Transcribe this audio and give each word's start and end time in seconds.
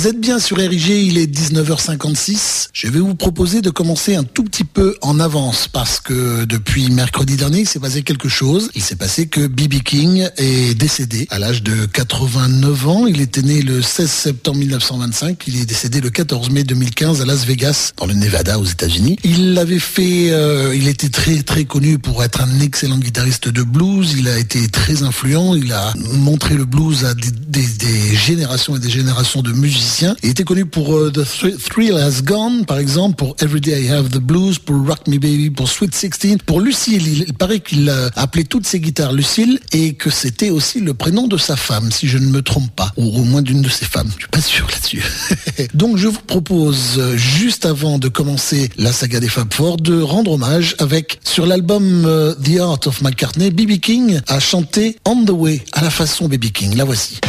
Vous 0.00 0.08
êtes 0.08 0.18
bien 0.18 0.38
sur 0.38 0.56
RIG, 0.56 0.88
il 0.88 1.18
est 1.18 1.26
19h56. 1.26 2.68
Je 2.72 2.88
vais 2.88 3.00
vous 3.00 3.14
proposer 3.14 3.60
de 3.60 3.68
commencer 3.68 4.14
un 4.14 4.24
tout 4.24 4.44
petit 4.44 4.64
peu 4.64 4.96
en 5.02 5.20
avance 5.20 5.68
parce 5.68 6.00
que 6.00 6.46
depuis 6.46 6.88
mercredi 6.88 7.36
dernier, 7.36 7.60
il 7.60 7.68
s'est 7.68 7.80
passé 7.80 8.02
quelque 8.02 8.30
chose. 8.30 8.70
Il 8.74 8.80
s'est 8.80 8.96
passé 8.96 9.26
que 9.26 9.46
B.B. 9.46 9.82
King 9.84 10.26
est 10.38 10.74
décédé 10.74 11.26
à 11.28 11.38
l'âge 11.38 11.62
de 11.62 11.84
89 11.84 12.88
ans. 12.88 13.06
Il 13.08 13.20
était 13.20 13.42
né 13.42 13.60
le 13.60 13.82
16 13.82 14.10
septembre 14.10 14.56
1925. 14.56 15.44
Il 15.46 15.60
est 15.60 15.66
décédé 15.66 16.00
le 16.00 16.08
14 16.08 16.48
mai 16.48 16.64
2015 16.64 17.20
à 17.20 17.26
Las 17.26 17.44
Vegas, 17.44 17.92
dans 17.98 18.06
le 18.06 18.14
Nevada 18.14 18.58
aux 18.58 18.64
États-Unis. 18.64 19.18
Il 19.22 19.58
avait 19.58 19.78
fait, 19.78 20.30
euh, 20.30 20.74
il 20.74 20.88
était 20.88 21.10
très 21.10 21.42
très 21.42 21.66
connu 21.66 21.98
pour 21.98 22.24
être 22.24 22.40
un 22.40 22.60
excellent 22.60 22.96
guitariste 22.96 23.50
de 23.50 23.62
blues. 23.62 24.14
Il 24.16 24.28
a 24.28 24.38
été 24.38 24.66
très 24.68 25.02
influent. 25.02 25.54
Il 25.54 25.74
a 25.74 25.92
montré 26.14 26.54
le 26.54 26.64
blues 26.64 27.04
à 27.04 27.12
des, 27.12 28.16
générations 28.16 28.76
et 28.76 28.78
des 28.78 28.88
générations 28.88 29.42
de 29.42 29.52
musiciens 29.52 29.89
il 30.22 30.30
était 30.30 30.44
connu 30.44 30.66
pour 30.66 30.94
euh, 30.94 31.10
The 31.10 31.24
Thrill 31.68 31.94
Has 31.94 32.22
Gone, 32.22 32.64
par 32.64 32.78
exemple, 32.78 33.16
pour 33.16 33.36
Every 33.40 33.60
Day 33.60 33.82
I 33.82 33.88
Have 33.90 34.10
the 34.10 34.18
Blues, 34.18 34.58
pour 34.58 34.86
Rock 34.86 35.06
Me 35.06 35.18
Baby, 35.18 35.50
pour 35.50 35.68
Sweet 35.68 35.94
16, 35.94 36.38
pour 36.46 36.60
Lucille. 36.60 37.24
Il, 37.26 37.34
paraît 37.34 37.60
qu'il 37.60 37.88
a 37.88 38.10
appelé 38.16 38.44
toutes 38.44 38.66
ses 38.66 38.80
guitares 38.80 39.12
Lucille 39.12 39.58
et 39.72 39.94
que 39.94 40.10
c'était 40.10 40.50
aussi 40.50 40.80
le 40.80 40.94
prénom 40.94 41.26
de 41.26 41.36
sa 41.36 41.56
femme, 41.56 41.90
si 41.90 42.08
je 42.08 42.18
ne 42.18 42.26
me 42.26 42.42
trompe 42.42 42.70
pas, 42.74 42.92
ou 42.96 43.04
au 43.04 43.24
moins 43.24 43.42
d'une 43.42 43.62
de 43.62 43.68
ses 43.68 43.84
femmes. 43.84 44.10
Je 44.16 44.22
suis 44.22 44.28
pas 44.28 44.40
sûr 44.40 44.66
là-dessus. 44.68 45.02
Donc 45.74 45.96
je 45.96 46.08
vous 46.08 46.20
propose, 46.26 46.98
euh, 46.98 47.16
juste 47.16 47.66
avant 47.66 47.98
de 47.98 48.08
commencer 48.08 48.70
la 48.76 48.92
saga 48.92 49.20
des 49.20 49.28
Fab 49.28 49.52
Four, 49.52 49.78
de 49.78 50.00
rendre 50.00 50.32
hommage 50.32 50.76
avec, 50.78 51.20
sur 51.24 51.46
l'album 51.46 52.04
euh, 52.06 52.34
The 52.34 52.60
Art 52.60 52.80
of 52.86 53.02
McCartney, 53.02 53.50
B.B. 53.50 53.80
King 53.80 54.20
a 54.28 54.40
chanté 54.40 54.98
On 55.06 55.24
the 55.24 55.30
Way 55.30 55.62
à 55.72 55.82
la 55.82 55.90
façon 55.90 56.28
B.B. 56.28 56.46
King. 56.52 56.76
La 56.76 56.84
voici. 56.84 57.20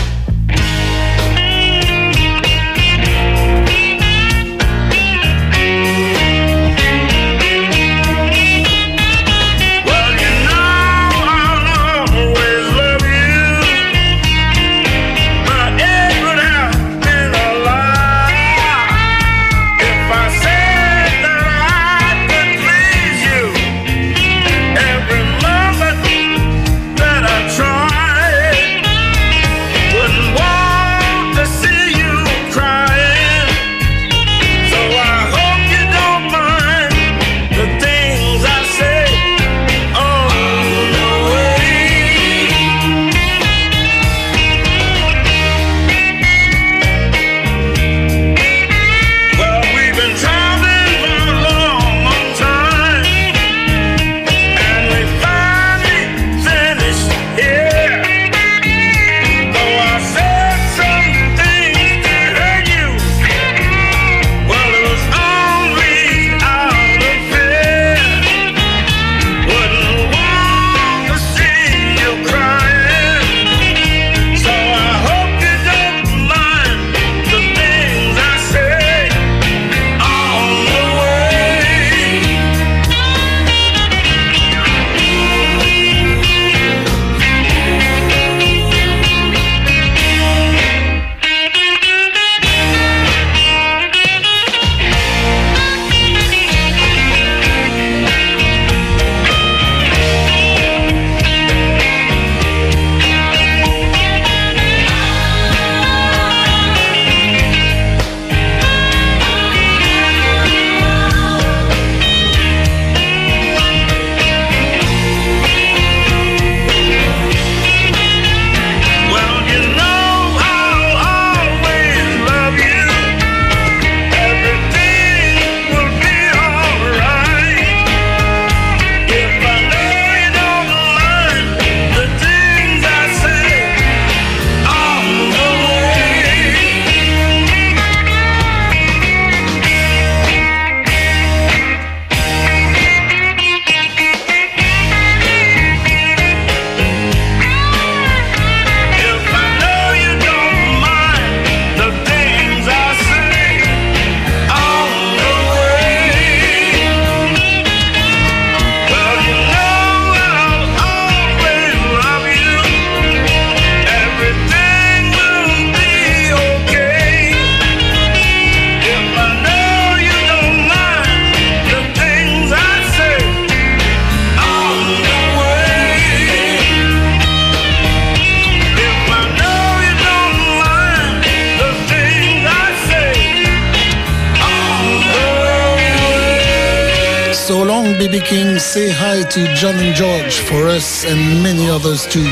To 188.11 189.47
John 189.55 189.75
and 189.75 189.95
George 189.95 190.39
for 190.39 190.67
us 190.67 191.05
and 191.05 191.41
many 191.41 191.69
others 191.69 192.05
too. 192.09 192.27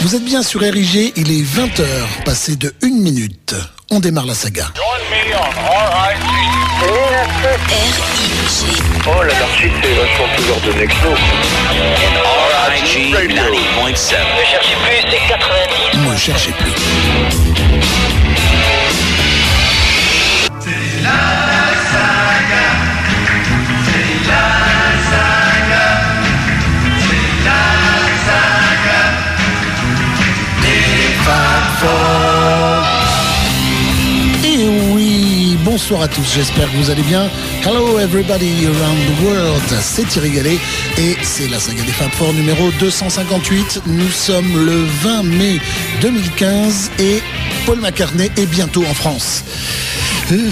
Vous 0.00 0.16
êtes 0.16 0.24
bien 0.24 0.42
sur 0.42 0.60
RIG, 0.60 1.12
il 1.16 1.30
est 1.30 1.42
20h, 1.42 1.84
passé 2.24 2.56
de 2.56 2.74
1 2.82 2.88
minute. 2.88 3.54
On 3.90 4.00
démarre 4.00 4.26
la 4.26 4.34
saga. 4.34 4.66
RIG. 4.74 5.34
Oh, 9.06 9.22
l'anarchie, 9.22 9.70
c'est 9.82 9.94
vachement 9.94 10.28
plus 10.34 10.46
de 10.66 10.78
Nexo. 10.78 11.14
RIG 12.70 13.14
90.7. 13.14 14.16
Ne 14.18 14.44
cherchez 14.44 14.76
plus, 14.84 15.00
c'est 15.10 15.28
90. 15.28 15.98
Ne 16.10 16.16
cherchez 16.16 16.52
plus. 16.52 16.72
C'est 20.60 21.02
la 21.02 21.47
bonsoir 35.88 36.02
à 36.02 36.08
tous, 36.08 36.34
j'espère 36.34 36.70
que 36.70 36.76
vous 36.76 36.90
allez 36.90 37.02
bien. 37.04 37.30
Hello 37.64 37.98
everybody 37.98 38.66
around 38.66 38.98
the 39.06 39.24
world, 39.24 39.62
c'est 39.80 40.06
Thierry 40.06 40.32
Gallet 40.32 40.58
et 40.98 41.16
c'est 41.22 41.48
la 41.48 41.58
saga 41.58 41.82
des 41.82 41.92
Fab 41.92 42.10
Four 42.10 42.34
numéro 42.34 42.70
258. 42.72 43.84
Nous 43.86 44.10
sommes 44.10 44.66
le 44.66 44.84
20 44.84 45.22
mai 45.22 45.58
2015 46.02 46.90
et 46.98 47.22
Paul 47.64 47.80
McCartney 47.80 48.30
est 48.36 48.44
bientôt 48.44 48.84
en 48.84 48.92
France. 48.92 49.42
Euh, 50.30 50.50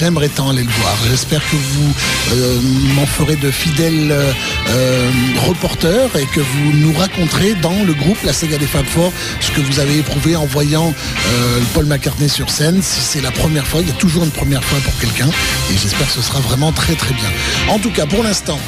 j'aimerais 0.00 0.30
tant 0.30 0.48
aller 0.48 0.62
le 0.62 0.70
voir. 0.70 0.96
J'espère 1.10 1.40
que 1.40 1.56
vous 1.56 1.92
euh, 2.32 2.60
m'en 2.94 3.04
ferez 3.04 3.36
de 3.36 3.50
fidèles 3.50 4.10
euh, 4.10 5.10
reporters 5.46 6.16
et 6.16 6.24
que 6.24 6.40
vous 6.40 6.72
nous 6.72 6.92
raconterez 6.94 7.52
dans 7.54 7.84
le 7.84 7.92
groupe 7.92 8.16
La 8.24 8.32
Saga 8.32 8.56
des 8.56 8.66
Fab 8.66 8.86
Four 8.86 9.12
ce 9.40 9.50
que 9.50 9.60
vous 9.60 9.78
avez 9.78 9.98
éprouvé 9.98 10.36
en 10.36 10.46
voyant 10.46 10.94
Paul 11.74 11.84
McCartney 11.84 12.30
sur 12.30 12.48
scène. 12.48 12.80
Si 12.82 13.00
c'est 13.00 13.20
la 13.20 13.30
première 13.30 13.66
fois, 13.66 13.82
il 13.82 13.88
y 13.88 13.90
a 13.90 13.94
toujours 13.94 14.24
une 14.24 14.30
première 14.30 14.64
fois 14.64 14.78
pour 14.80 14.98
quelqu'un 14.98 15.28
et 15.70 15.76
j'espère 15.76 16.06
que 16.06 16.14
ce 16.14 16.22
sera 16.22 16.40
vraiment 16.40 16.72
très 16.72 16.94
très 16.94 17.14
bien. 17.14 17.30
En 17.68 17.78
tout 17.78 17.90
cas, 17.90 18.06
pour 18.06 18.22
l'instant, 18.22 18.58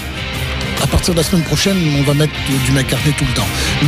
à 0.82 0.86
partir 0.86 1.14
de 1.14 1.18
la 1.18 1.24
semaine 1.24 1.44
prochaine, 1.44 1.78
on 1.98 2.02
va 2.02 2.14
mettre 2.14 2.32
du 2.64 2.72
McCartney 2.72 3.12
tout 3.16 3.24
le 3.24 3.34
temps. 3.34 3.46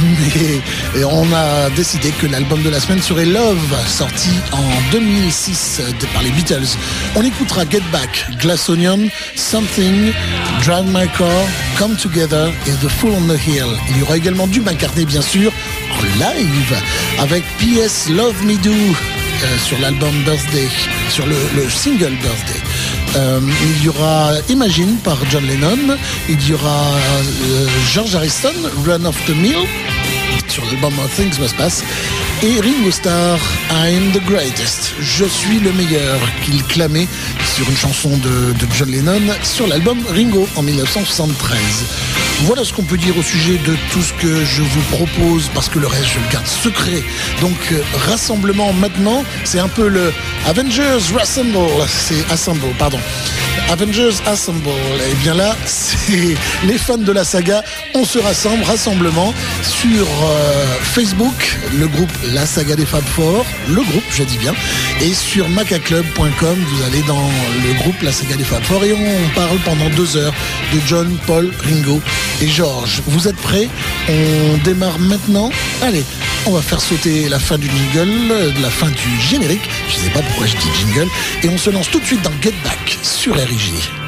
Mais 0.94 1.04
on 1.04 1.26
a 1.32 1.68
décidé 1.70 2.10
que 2.12 2.26
l'album 2.26 2.62
de 2.62 2.70
la 2.70 2.80
semaine 2.80 3.02
serait 3.02 3.24
Love, 3.24 3.76
sorti 3.86 4.30
en 4.52 4.62
2006 4.92 5.82
par 6.12 6.22
les 6.22 6.30
Beatles. 6.30 6.76
On 7.16 7.22
écoutera 7.22 7.62
Get 7.68 7.82
Back, 7.92 8.26
Glass 8.40 8.68
Onion, 8.68 9.08
Something, 9.34 10.12
Drive 10.64 10.86
My 10.86 11.08
Car, 11.18 11.28
Come 11.78 11.96
Together 11.96 12.52
et 12.66 12.72
The 12.84 12.88
Fool 12.88 13.12
on 13.12 13.26
the 13.26 13.38
Hill. 13.46 13.66
Il 13.90 13.98
y 13.98 14.02
aura 14.02 14.16
également 14.16 14.46
du 14.46 14.60
McCartney, 14.60 15.04
bien 15.04 15.22
sûr, 15.22 15.52
en 15.90 16.02
live, 16.18 16.80
avec 17.18 17.44
PS 17.58 18.08
Love 18.10 18.44
Me 18.44 18.56
Do 18.62 19.13
euh, 19.42 19.58
sur 19.58 19.78
l'album 19.80 20.14
Birthday, 20.24 20.68
sur 21.10 21.26
le, 21.26 21.36
single 21.68 22.12
Birthday. 22.22 22.60
Euh, 23.16 23.40
il 23.62 23.84
y 23.84 23.88
aura 23.88 24.32
Imagine 24.48 24.96
par 24.98 25.18
John 25.30 25.46
Lennon, 25.46 25.96
il 26.28 26.48
y 26.48 26.52
aura 26.52 26.86
euh, 26.86 27.66
George 27.92 28.14
Harrison, 28.14 28.52
Run 28.86 29.04
of 29.04 29.16
the 29.26 29.36
Mill, 29.36 29.66
sur 30.48 30.64
l'album 30.66 30.94
Things 31.16 31.38
Must 31.40 31.56
Pass, 31.56 31.82
et 32.42 32.60
Ringo 32.60 32.90
Starr, 32.90 33.38
I'm 33.70 34.12
the 34.12 34.24
Greatest. 34.24 34.94
Je 35.00 35.24
suis 35.24 35.60
le 35.60 35.72
meilleur 35.72 36.18
qu'il 36.44 36.62
clamait 36.64 37.08
sur 37.54 37.68
une 37.68 37.76
chanson 37.76 38.16
de, 38.16 38.52
de 38.52 38.66
John 38.76 38.90
Lennon 38.90 39.34
sur 39.42 39.66
l'album 39.66 39.98
Ringo 40.10 40.48
en 40.56 40.62
1973. 40.62 42.23
Voilà 42.42 42.64
ce 42.64 42.72
qu'on 42.72 42.82
peut 42.82 42.96
dire 42.96 43.16
au 43.16 43.22
sujet 43.22 43.58
de 43.58 43.76
tout 43.90 44.02
ce 44.02 44.12
que 44.14 44.44
je 44.44 44.62
vous 44.62 44.82
propose, 44.90 45.50
parce 45.54 45.68
que 45.68 45.78
le 45.78 45.86
reste, 45.86 46.06
je 46.06 46.18
le 46.18 46.32
garde 46.32 46.46
secret. 46.46 47.02
Donc, 47.40 47.56
euh, 47.72 47.80
rassemblement 48.10 48.72
maintenant, 48.72 49.24
c'est 49.44 49.60
un 49.60 49.68
peu 49.68 49.88
le 49.88 50.12
Avengers 50.46 50.98
Rassemble, 51.14 51.58
c'est 51.88 52.30
Assemble, 52.30 52.66
pardon. 52.78 52.98
Avengers 53.70 54.16
Assemble. 54.26 54.68
Et 54.68 55.12
eh 55.12 55.14
bien 55.16 55.34
là, 55.34 55.56
c'est 55.64 56.34
les 56.64 56.78
fans 56.78 56.98
de 56.98 57.12
la 57.12 57.24
saga, 57.24 57.62
on 57.94 58.04
se 58.04 58.18
rassemble, 58.18 58.62
rassemblement 58.64 59.32
sur 59.62 60.06
euh, 60.06 60.66
Facebook, 60.82 61.58
le 61.78 61.86
groupe 61.88 62.12
La 62.32 62.46
Saga 62.46 62.76
des 62.76 62.86
Fab 62.86 63.04
Four, 63.04 63.46
le 63.68 63.82
groupe, 63.82 64.04
je 64.10 64.22
dis 64.24 64.38
bien, 64.38 64.54
et 65.04 65.12
sur 65.12 65.48
macaclub.com, 65.50 66.58
vous 66.66 66.82
allez 66.82 67.02
dans 67.02 67.28
le 67.62 67.74
groupe 67.74 68.00
La 68.02 68.10
Saga 68.10 68.36
des 68.36 68.44
Fab 68.44 68.62
et 68.82 68.92
on 68.92 69.28
parle 69.34 69.58
pendant 69.58 69.90
deux 69.90 70.16
heures 70.16 70.32
de 70.72 70.80
John, 70.86 71.18
Paul, 71.26 71.50
Ringo 71.62 72.00
et 72.40 72.48
George. 72.48 73.02
Vous 73.06 73.28
êtes 73.28 73.36
prêts? 73.36 73.68
On 74.08 74.56
démarre 74.64 74.98
maintenant 74.98 75.50
Allez, 75.82 76.04
on 76.46 76.52
va 76.52 76.62
faire 76.62 76.80
sauter 76.80 77.28
la 77.28 77.38
fin 77.38 77.58
du 77.58 77.68
jingle, 77.68 78.54
la 78.62 78.70
fin 78.70 78.88
du 78.88 79.20
générique. 79.20 79.68
Je 79.88 79.96
sais 79.96 80.10
pas 80.10 80.22
pourquoi 80.22 80.46
je 80.46 80.56
dis 80.56 80.68
jingle. 80.80 81.10
Et 81.42 81.48
on 81.48 81.58
se 81.58 81.68
lance 81.68 81.90
tout 81.90 82.00
de 82.00 82.06
suite 82.06 82.22
dans 82.22 82.32
Get 82.40 82.54
Back 82.64 82.98
sur 83.02 83.34
RIG. 83.34 84.03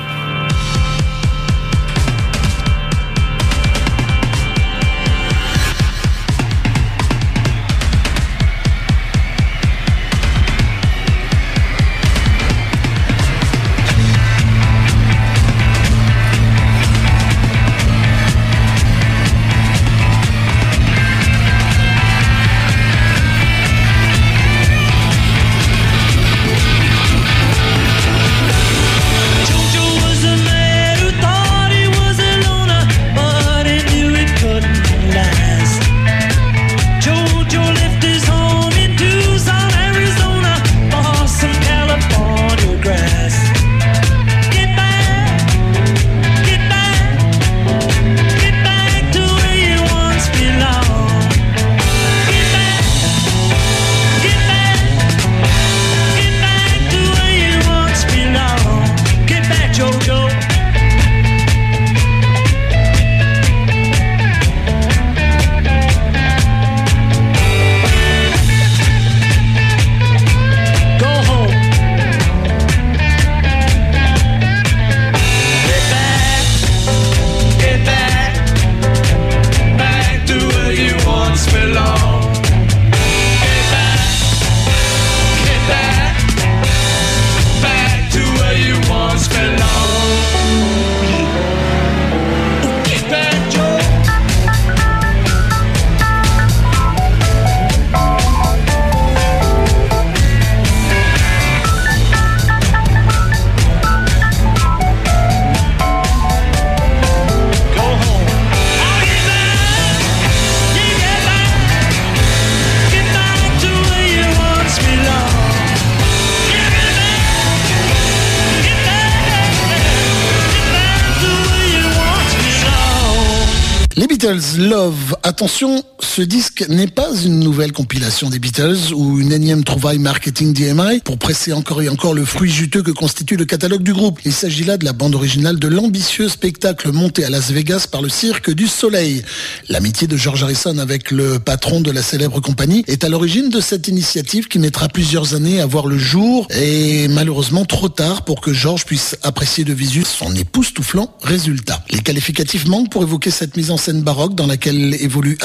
Love. 124.59 125.15
Attention, 125.25 125.83
ce 126.17 126.23
disque 126.23 126.65
n'est 126.71 126.87
pas 126.87 127.15
une 127.27 127.41
nouvelle 127.41 127.73
compilation 127.73 128.31
des 128.31 128.39
Beatles 128.39 128.95
ou 128.95 129.21
une 129.21 129.35
énième 129.35 129.65
trouvaille 129.65 129.99
marketing 129.99 130.55
DMI 130.55 131.01
pour 131.05 131.19
presser 131.19 131.53
encore 131.53 131.83
et 131.83 131.91
encore 131.91 132.15
le 132.15 132.25
fruit 132.25 132.51
juteux 132.51 132.83
que 132.83 132.91
constitue 132.91 133.37
le 133.37 133.45
catalogue 133.45 133.83
du 133.83 133.93
groupe. 133.93 134.19
Il 134.25 134.33
s'agit 134.33 134.65
là 134.65 134.79
de 134.79 134.87
la 134.87 134.95
bande 134.95 135.15
originale 135.15 135.59
de 135.59 135.69
l'ambitieux 135.69 136.31
spectacle 136.31 136.91
monté 136.91 137.23
à 137.27 137.29
Las 137.29 137.51
Vegas 137.51 137.87
par 137.93 138.01
le 138.01 138.09
Cirque 138.09 138.51
du 138.51 138.67
Soleil. 138.67 139.25
L'amitié 139.69 140.07
de 140.07 140.17
George 140.17 140.43
Harrison 140.43 140.79
avec 140.79 141.11
le 141.11 141.39
patron 141.39 141.83
de 141.83 141.91
la 141.91 142.01
célèbre 142.01 142.41
compagnie 142.41 142.83
est 142.87 143.05
à 143.05 143.11
l'origine 143.11 143.51
de 143.51 143.61
cette 143.61 143.87
initiative 143.87 144.49
qui 144.49 144.59
mettra 144.59 144.89
plusieurs 144.89 145.35
années 145.35 145.61
à 145.61 145.67
voir 145.67 145.87
le 145.87 145.99
jour 145.99 146.49
et 146.51 147.09
malheureusement 147.09 147.67
trop 147.67 147.91
tard 147.91 148.25
pour 148.25 148.41
que 148.41 148.55
George 148.55 148.87
puisse 148.87 149.19
apprécier 149.23 149.65
de 149.65 149.75
visu 149.75 150.03
son 150.03 150.35
époustouflant 150.35 151.15
résultat. 151.23 151.85
Les 151.91 152.01
qualificatifs 152.01 152.67
manquent 152.67 152.91
pour 152.91 153.03
évoquer 153.03 153.31
cette 153.31 153.59
mise 153.59 153.71
en 153.71 153.77
scène 153.77 154.01
baroque 154.01 154.35
dans 154.35 154.47
laquelle 154.47 154.97
évoluent 154.99 155.37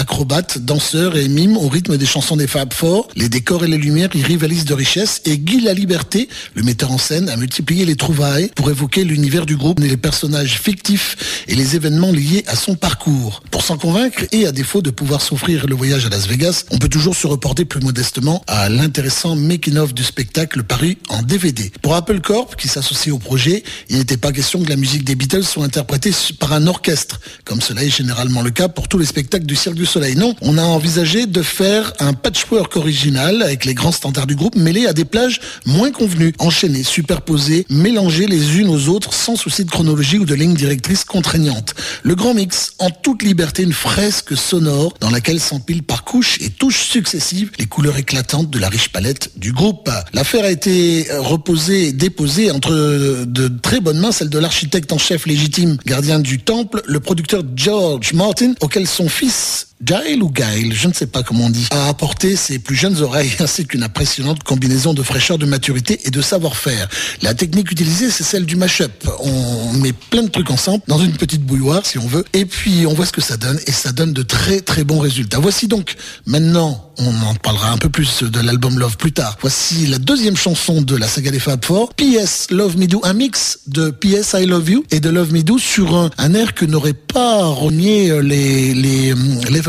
danseurs 0.62 1.18
et 1.18 1.28
mimes 1.28 1.58
au 1.58 1.68
rythme 1.68 1.98
des 1.98 2.06
chansons 2.06 2.38
des 2.38 2.48
Fab 2.48 2.74
Four. 2.74 3.08
Les 3.16 3.30
décors 3.30 3.66
et 3.66 3.68
les 3.68 3.78
lumières 3.78 4.10
y 4.16 4.24
rivalisent 4.24 4.66
de 4.66 4.74
richesse 4.74 5.22
et 5.26 5.38
Guy 5.38 5.62
La 5.62 5.74
Liberté, 5.74 6.30
le 6.56 6.64
metteur 6.64 6.92
en 6.92 6.98
scène, 6.98 7.30
a 7.30 7.36
multiplié 7.36 7.86
les 7.86 7.96
trouvailles 7.96 8.52
pour 8.56 8.70
évoquer 8.70 9.04
l'univers 9.04 9.46
du 9.46 9.58
groupe 9.58 9.80
les 9.80 9.98
personnages 9.98 10.60
fictifs 10.60 11.44
et 11.48 11.56
les 11.56 11.76
événements 11.76 12.12
liés 12.12 12.44
à 12.48 12.56
son 12.56 12.76
parcours. 12.76 13.44
Pour 13.52 13.64
s'en 13.64 13.78
convaincre 13.78 14.24
et 14.32 14.46
à 14.46 14.52
défaut 14.52 14.82
de 14.82 14.90
pouvoir 14.90 15.22
s'offrir 15.22 15.68
le 15.68 15.76
voyage 15.76 16.06
à 16.06 16.10
Las 16.10 16.28
Vegas, 16.28 16.66
on 16.72 16.78
peut 16.78 16.90
toujours 16.90 17.16
se 17.16 17.28
reporter 17.28 17.66
plus 17.66 17.82
modestement 17.82 18.44
à 18.48 18.70
l'intéressant 18.70 19.36
making-of 19.36 19.94
du 19.94 20.04
spectacle 20.04 20.64
paru 20.64 20.98
en 21.10 21.22
DVD. 21.22 21.72
Pour 21.82 21.96
Apple 21.96 22.22
Corp, 22.22 22.56
qui 22.56 22.68
s'associe 22.68 23.14
au 23.14 23.20
projet, 23.20 23.64
il 23.90 23.98
n'était 23.98 24.18
pas 24.18 24.32
question 24.32 24.62
que 24.64 24.70
la 24.70 24.76
musique 24.76 25.04
des 25.04 25.16
Beatles 25.16 25.44
soit 25.44 25.66
interprétée 25.66 26.12
par 26.40 26.54
un 26.54 26.68
orchestre, 26.68 27.20
comme 27.46 27.62
cela 27.62 27.84
est 27.84 27.90
généralement 27.90 28.42
le 28.42 28.52
cas 28.52 28.68
pour 28.68 28.88
tous 28.88 28.98
les 28.98 29.06
spectacles 29.06 29.46
du 29.46 29.56
Cirque 29.56 29.76
du 29.76 29.86
Soleil. 29.86 30.16
Non, 30.16 30.36
on 30.42 30.51
a 30.58 30.64
envisagé 30.64 31.26
de 31.26 31.42
faire 31.42 31.94
un 32.00 32.14
patchwork 32.14 32.76
original 32.76 33.42
avec 33.42 33.66
les 33.66 33.74
grands 33.74 33.92
standards 33.92 34.28
du 34.28 34.36
groupe 34.36 34.56
mêlés 34.56 34.88
à 34.88 34.94
des 34.94 35.06
plages 35.06 35.40
moins 35.66 35.92
convenues, 35.92 36.34
enchaînées, 36.40 36.84
superposées, 36.84 37.66
mélangées 37.70 38.28
les 38.28 38.58
unes 38.60 38.70
aux 38.70 38.90
autres 38.90 39.14
sans 39.14 39.36
souci 39.36 39.66
de 39.66 39.70
chronologie 39.70 40.18
ou 40.18 40.26
de 40.26 40.36
ligne 40.36 40.54
directrice 40.54 41.04
contraignante. 41.04 41.74
Le 42.04 42.16
grand 42.16 42.34
mix, 42.34 42.74
en 42.80 42.90
toute 42.90 43.24
liberté, 43.24 43.64
une 43.64 43.74
fresque 43.74 44.36
sonore 44.36 44.94
dans 45.00 45.10
laquelle 45.10 45.40
s'empilent 45.40 45.84
par 45.84 46.04
couches 46.04 46.38
et 46.42 46.50
touches 46.50 46.84
successives 46.84 47.52
les 47.60 47.66
couleurs 47.66 47.98
éclatantes 47.98 48.50
de 48.50 48.60
la 48.60 48.70
riche 48.70 48.90
palette 48.90 49.32
du 49.38 49.54
groupe. 49.54 49.90
L'affaire 50.14 50.46
a 50.46 50.52
été 50.52 51.08
reposée 51.20 51.88
et 51.88 51.94
déposée 51.94 52.52
entre 52.52 53.26
de 53.26 53.48
très 53.48 53.80
bonnes 53.80 54.00
mains, 54.00 54.12
celle 54.12 54.30
de 54.30 54.40
l'architecte 54.40 54.92
en 54.92 54.98
chef 54.98 55.26
légitime, 55.26 55.78
gardien 55.86 56.20
du 56.20 56.40
temple, 56.40 56.82
le 56.86 57.00
producteur 57.00 57.44
George 57.56 58.14
Martin, 58.14 58.54
auquel 58.62 58.88
son 58.88 59.10
fils 59.10 59.68
Gail 59.84 60.22
ou 60.22 60.30
Gail, 60.30 60.72
je 60.74 60.88
ne 60.88 60.94
sais 60.94 61.08
pas 61.08 61.24
comment 61.24 61.46
on 61.46 61.50
dit, 61.50 61.68
a 61.72 61.88
apporté 61.88 62.36
ses 62.36 62.60
plus 62.60 62.76
jeunes 62.76 63.02
oreilles 63.02 63.32
ainsi 63.40 63.66
qu'une 63.66 63.84
impressionnante 63.84 64.44
combinaison 64.44 64.94
de 64.94 65.02
fraîcheur, 65.02 65.38
de 65.38 65.46
maturité 65.46 66.00
et 66.06 66.12
de 66.12 66.22
savoir-faire. 66.22 66.88
La 67.22 67.34
technique 67.34 67.72
utilisée, 67.72 68.12
c'est 68.12 68.24
celle 68.24 68.46
du 68.46 68.56
mash-up. 68.56 68.92
On 69.20 69.74
met 69.74 69.94
plein 69.94 70.24
de 70.24 70.30
trucs 70.30 70.52
ensemble 70.52 70.84
dans 70.88 71.00
une 71.00 71.14
petite 71.14 71.42
bouilloire, 71.42 71.86
si 71.86 71.98
on 71.98 72.08
veut, 72.08 72.24
et 72.34 72.46
puis 72.46 72.86
on 72.86 72.94
voit 72.94 73.06
ce 73.06 73.12
que 73.12 73.22
ça 73.22 73.38
donne, 73.38 73.60
et 73.66 73.72
ça 73.72 73.92
donne 73.92 74.14
de 74.14 74.22
très 74.22 74.62
très 74.62 74.84
bons 74.84 75.00
résultats. 75.00 75.40
Voici 75.40 75.68
donc, 75.68 75.96
maintenant, 76.26 76.92
on 77.00 77.22
en 77.24 77.34
parlera 77.36 77.72
un 77.72 77.78
peu 77.78 77.90
plus 77.90 78.24
de 78.24 78.40
l'album 78.40 78.78
Love 78.78 78.98
plus 78.98 79.14
tard. 79.14 79.38
Voici 79.42 79.88
la 79.88 79.98
deuxième 79.98 80.38
chanson 80.38 80.82
de 80.82 80.96
la 80.96 81.08
saga 81.08 81.32
des 81.32 81.40
Fab 81.40 81.64
Four, 81.66 81.94
PS 81.96 82.52
Love 82.52 82.78
Me 82.78 82.86
Do, 82.86 83.02
un 83.04 83.14
mix 83.14 83.60
de 83.68 83.90
PS 83.90 84.36
I 84.40 84.46
Love 84.46 84.70
You 84.70 84.84
et 84.92 85.00
de 85.00 85.10
Love 85.10 85.34
Me 85.34 85.42
Do 85.42 85.58
sur 85.58 85.96
un, 85.96 86.34
air 86.34 86.54
que 86.54 86.66
n'aurait 86.66 86.94
pas 86.94 87.46
renié 87.46 88.22
les, 88.22 88.74
les 88.74 89.14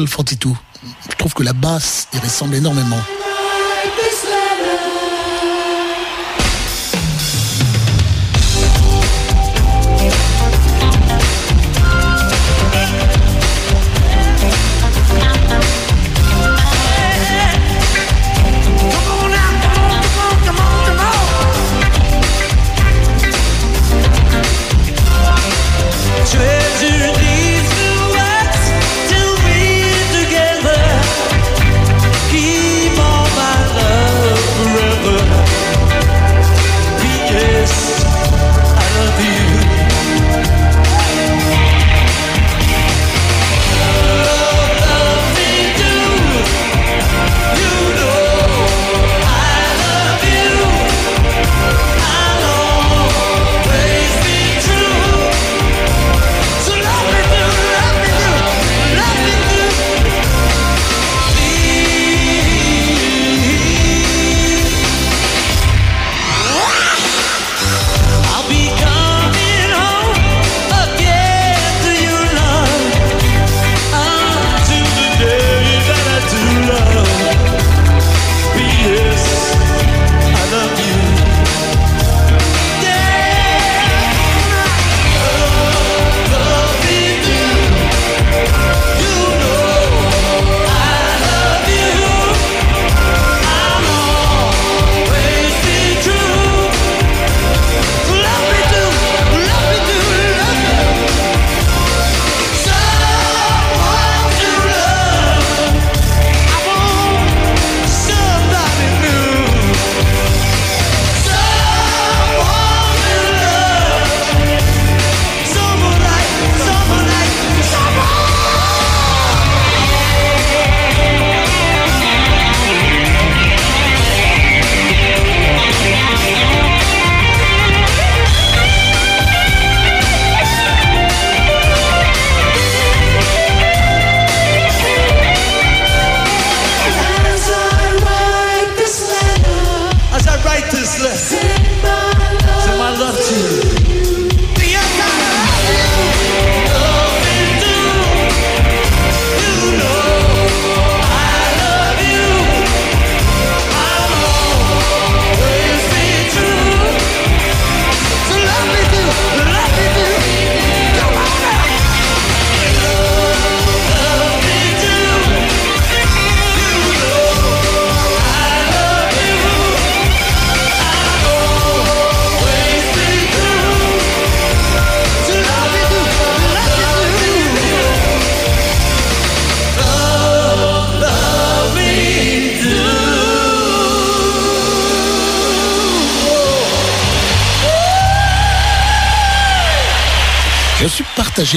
Level 0.02 0.08
42. 0.08 0.54
Je 1.10 1.16
trouve 1.16 1.34
que 1.34 1.42
la 1.42 1.52
basse 1.52 2.08
y 2.12 2.18
ressemble 2.18 2.56
énormément. 2.56 3.00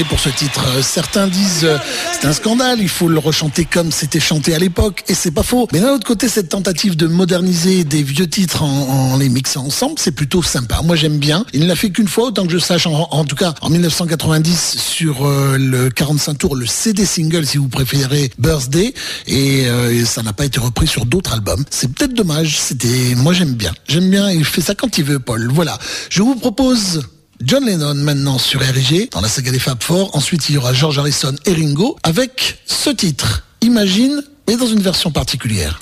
Pour 0.10 0.20
ce 0.20 0.30
titre. 0.30 0.66
Certains 0.82 1.28
disent 1.28 1.64
euh, 1.64 1.78
c'est 2.12 2.26
un 2.26 2.34
scandale, 2.34 2.80
il 2.82 2.90
faut 2.90 3.08
le 3.08 3.20
rechanter 3.20 3.66
comme 3.66 3.92
c'était 3.92 4.20
chanté 4.20 4.56
à 4.56 4.58
l'époque, 4.58 5.04
et 5.08 5.14
c'est 5.14 5.30
pas 5.30 5.44
faux. 5.44 5.68
Mais 5.72 5.80
d'un 5.80 5.94
autre 5.94 6.08
côté, 6.08 6.28
cette 6.28 6.50
tentative 6.50 6.96
de 6.96 7.06
moderniser 7.06 7.84
des 7.84 8.02
vieux 8.02 8.28
titres 8.28 8.64
en, 8.64 9.16
les 9.18 9.30
mixant 9.30 9.66
ensemble, 9.66 9.96
c'est 9.98 10.12
plutôt 10.12 10.42
sympa. 10.42 10.82
Moi, 10.84 10.96
j'aime 10.96 11.20
bien. 11.20 11.46
Il 11.54 11.62
ne 11.62 11.68
l'a 11.68 11.76
fait 11.76 11.92
qu'une 11.92 12.08
fois, 12.08 12.26
autant 12.26 12.48
que 12.48 12.52
je 12.52 12.58
sache, 12.58 12.88
en, 12.88 13.26
tout 13.26 13.36
cas 13.36 13.54
en 13.62 13.70
1990 13.70 14.76
sur 14.80 15.28
euh, 15.28 15.58
le 15.60 15.92
45 15.92 16.38
tours, 16.40 16.56
le 16.56 16.66
CD 16.66 17.06
single, 17.06 17.46
si 17.46 17.58
vous 17.60 17.70
préférez, 17.70 18.32
Birthday, 18.40 18.92
et, 19.28 19.68
euh, 19.68 20.04
ça 20.04 20.24
n'a 20.24 20.34
pas 20.34 20.46
été 20.46 20.60
repris 20.60 20.88
sur 20.88 21.06
d'autres 21.06 21.34
albums. 21.34 21.64
C'est 21.70 21.94
peut-être 21.94 22.14
dommage. 22.14 22.58
C'était, 22.60 23.14
moi, 23.16 23.34
j'aime 23.34 23.54
bien. 23.54 23.74
J'aime 23.88 24.10
bien. 24.10 24.32
Il 24.32 24.46
fait 24.46 24.62
ça 24.62 24.74
quand 24.74 24.98
il 24.98 25.04
veut, 25.04 25.20
Paul. 25.20 25.48
Voilà. 25.54 25.78
Je 26.10 26.24
vous 26.24 26.36
propose 26.36 27.04
John 27.46 27.64
Lennon 27.64 27.94
maintenant 27.94 28.40
sur 28.40 28.60
RG 28.60 29.10
dans 29.12 29.22
la 29.22 29.28
saga 29.28 29.52
des 29.52 29.60
Fab 29.60 29.78
Four. 29.84 30.16
Ensuite, 30.16 30.50
il 30.50 30.56
y 30.56 30.58
aura 30.58 30.74
George 30.74 30.98
Harrison 30.98 31.36
et 31.46 31.54
Ringo 31.54 31.96
avec 32.02 32.58
ce 32.66 32.90
titre, 32.90 33.44
Imagine, 33.62 34.24
mais 34.48 34.58
dans 34.58 34.66
une 34.66 34.82
version 34.82 35.12
particulière. 35.12 35.80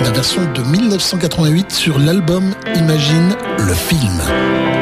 La 0.00 0.10
version 0.10 0.52
de 0.52 0.62
1988 0.62 1.70
sur 1.70 2.00
l'album 2.00 2.56
Imagine 2.74 3.36
le 3.58 3.74
film. 3.74 4.77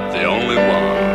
not 0.00 0.12
the 0.12 0.24
only 0.24 0.56
one. 0.56 1.05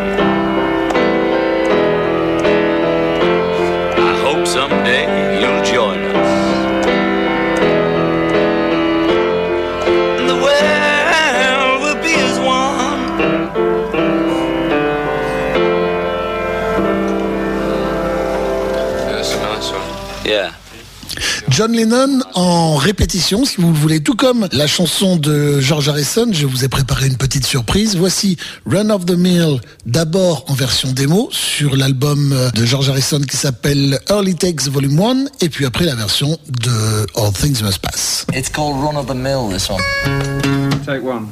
John 21.62 21.74
Lennon 21.74 22.22
en 22.34 22.76
répétition, 22.76 23.46
si 23.46 23.58
vous 23.62 23.72
le 23.72 23.78
voulez, 23.78 24.00
tout 24.00 24.16
comme 24.16 24.48
la 24.52 24.66
chanson 24.66 25.16
de 25.16 25.60
George 25.60 25.90
Harrison. 25.90 26.26
Je 26.32 26.48
vous 26.48 26.66
ai 26.66 26.68
préparé 26.68 27.06
une 27.06 27.18
petite 27.18 27.46
surprise. 27.46 27.96
Voici 27.96 28.36
Run 28.66 28.90
of 28.90 29.06
the 29.06 29.12
Mill, 29.12 29.62
d'abord 29.86 30.44
en 30.48 30.56
version 30.56 30.92
démo 30.92 31.30
sur 31.32 31.76
l'album 31.76 32.36
de 32.56 32.66
George 32.66 32.90
Harrison 32.90 33.22
qui 33.22 33.38
s'appelle 33.38 34.00
Early 34.10 34.34
Takes 34.34 34.70
Volume 34.72 35.00
1, 35.00 35.26
et 35.42 35.50
puis 35.50 35.68
après 35.68 35.86
la 35.86 35.94
version 35.94 36.36
de 36.48 37.06
All 37.16 37.32
Things 37.32 37.62
Must 37.62 37.78
Pass. 37.78 38.26
It's 38.34 38.50
called 38.50 38.84
Run 38.84 38.98
of 38.98 39.06
the 39.06 39.14
Mill, 39.14 39.56
this 39.56 39.70
one. 39.70 39.82
Take 40.84 41.04
one. 41.04 41.28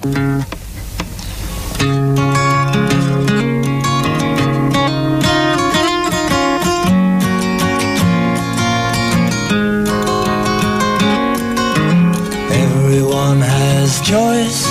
Choice 14.09 14.65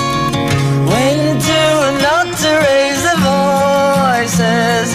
when 0.91 1.39
to 1.39 1.61
and 1.87 1.99
not 2.03 2.27
to 2.43 2.51
raise 2.67 3.03
their 3.07 3.21
voices. 3.23 4.89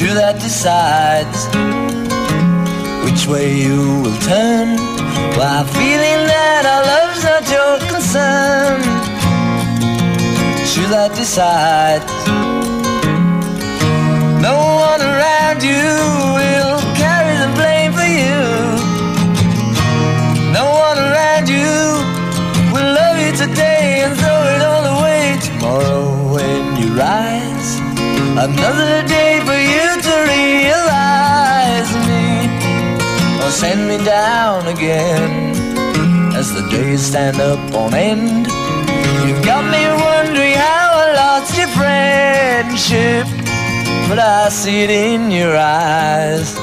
You 0.00 0.14
that 0.14 0.36
decides 0.40 1.40
which 3.04 3.26
way 3.26 3.52
you 3.64 4.00
will 4.02 4.20
turn 4.32 4.68
while 5.36 5.66
feeling 5.66 6.20
that 6.32 6.62
our 6.72 6.84
love's 6.92 7.22
not 7.28 7.44
your 7.56 7.76
concern. 7.92 8.80
You 10.74 10.84
that 10.96 11.12
decides. 11.14 12.08
No 14.48 14.56
one 14.88 15.02
around 15.12 15.60
you 15.62 16.51
Another 28.42 29.06
day 29.06 29.38
for 29.46 29.54
you 29.54 29.88
to 30.02 30.14
realize 30.34 31.90
me 32.08 32.26
or 33.38 33.50
send 33.52 33.86
me 33.86 34.04
down 34.04 34.66
again 34.66 35.54
as 36.34 36.52
the 36.52 36.68
days 36.68 37.02
stand 37.02 37.40
up 37.40 37.60
on 37.72 37.94
end. 37.94 38.48
You've 39.24 39.44
got 39.44 39.62
me 39.70 39.86
wondering 40.08 40.54
how 40.54 40.88
I 41.04 41.12
lost 41.22 41.56
your 41.56 41.68
friendship, 41.68 43.28
but 44.08 44.18
I 44.18 44.48
see 44.48 44.82
it 44.82 44.90
in 44.90 45.30
your 45.30 45.56
eyes. 45.56 46.56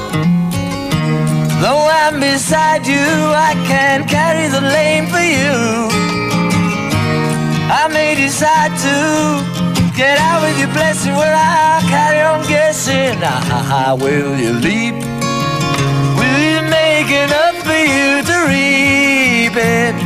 Though 1.62 1.88
I'm 2.02 2.20
beside 2.20 2.86
you, 2.86 3.08
I 3.48 3.54
can't 3.66 4.06
carry 4.06 4.48
the 4.48 4.60
blame 4.60 5.06
for 5.06 5.24
you. 5.38 5.88
I 7.72 7.88
may 7.88 8.16
decide 8.16 8.76
to 8.84 9.59
get 9.96 10.18
out 10.18 10.42
with 10.42 10.58
your 10.58 10.72
blessing 10.72 11.14
where 11.14 11.34
I 11.34 11.80
carry 11.88 12.20
on 12.20 12.46
guessing. 12.46 13.18
Ah, 13.22 13.96
will 13.98 14.36
you 14.38 14.52
leap? 14.52 14.94
Will 16.18 16.40
you 16.50 16.62
make 16.68 17.10
enough 17.24 17.56
for 17.68 17.82
you 17.94 18.22
to 18.30 18.36
reap 18.52 19.56
it? 19.56 19.96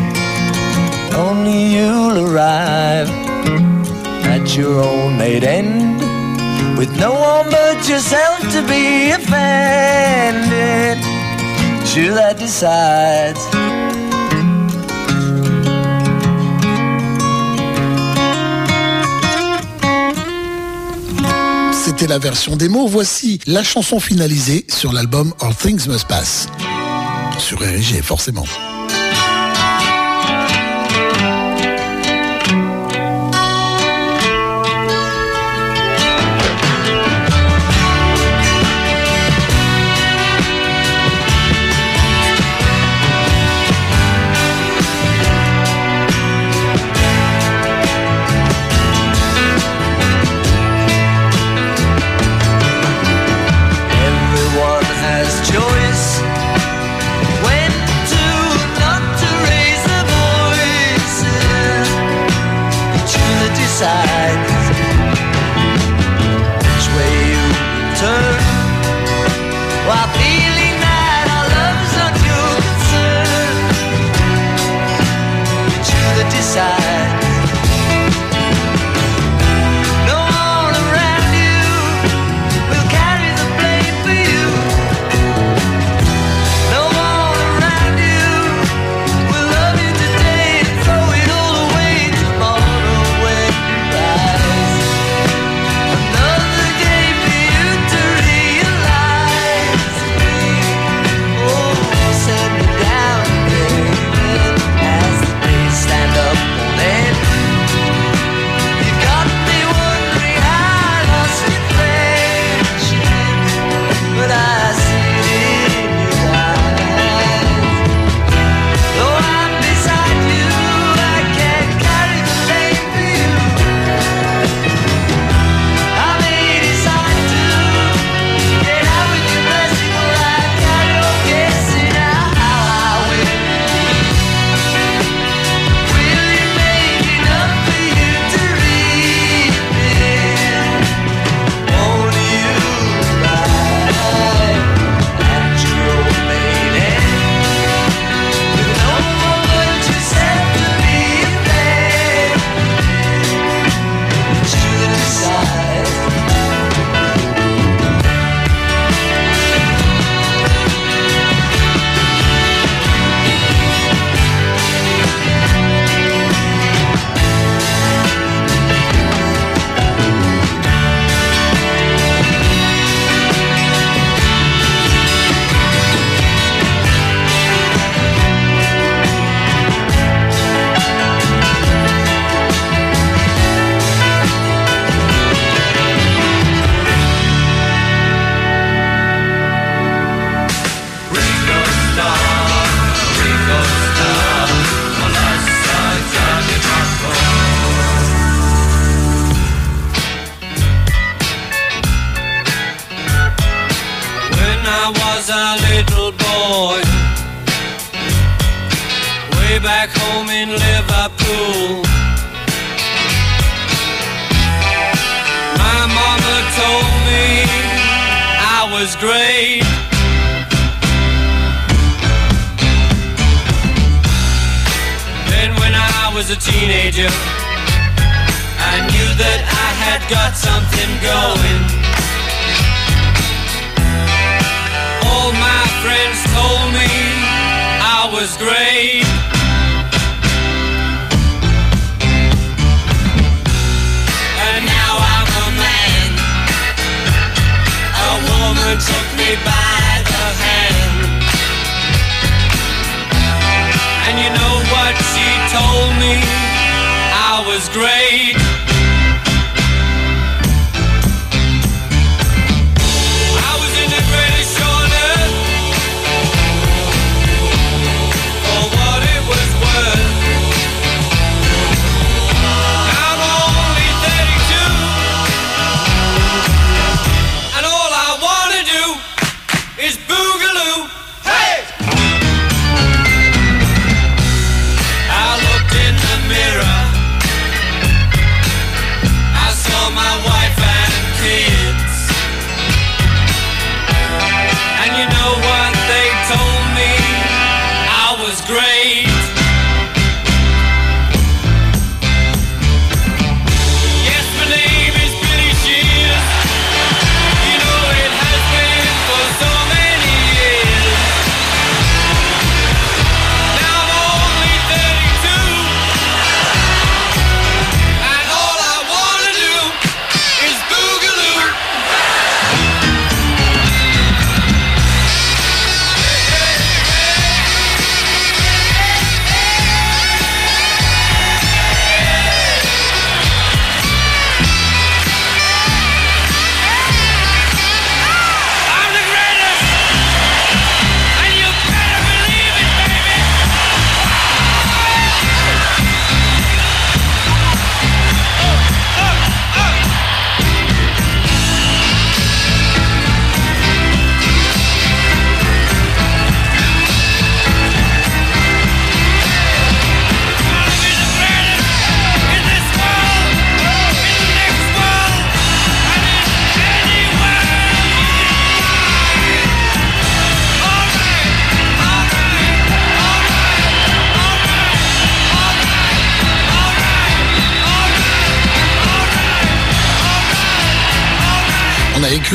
Only 1.15 1.75
you'll 1.75 2.19
arrive 2.27 3.09
at 4.35 4.57
your 4.57 4.81
own 4.83 5.19
made 5.19 5.45
end 5.45 6.01
with 6.79 6.91
no 6.99 7.13
one 7.13 7.51
but 7.51 7.89
yourself 7.89 8.41
to 8.53 8.63
be 8.67 9.11
offended. 9.11 10.99
You 11.95 12.13
that 12.15 12.37
decides. 12.39 13.74
C'était 21.85 22.07
la 22.07 22.19
version 22.19 22.57
démo. 22.57 22.87
Voici 22.87 23.41
la 23.47 23.63
chanson 23.63 24.01
finalisée 24.01 24.65
sur 24.69 24.95
l'album 24.95 25.35
All 25.41 25.55
Things 25.55 25.87
Must 25.87 26.09
Pass. 26.09 26.49
Sur 27.39 27.59
RG, 27.59 28.01
forcément. 28.03 28.47
side. 63.85 64.14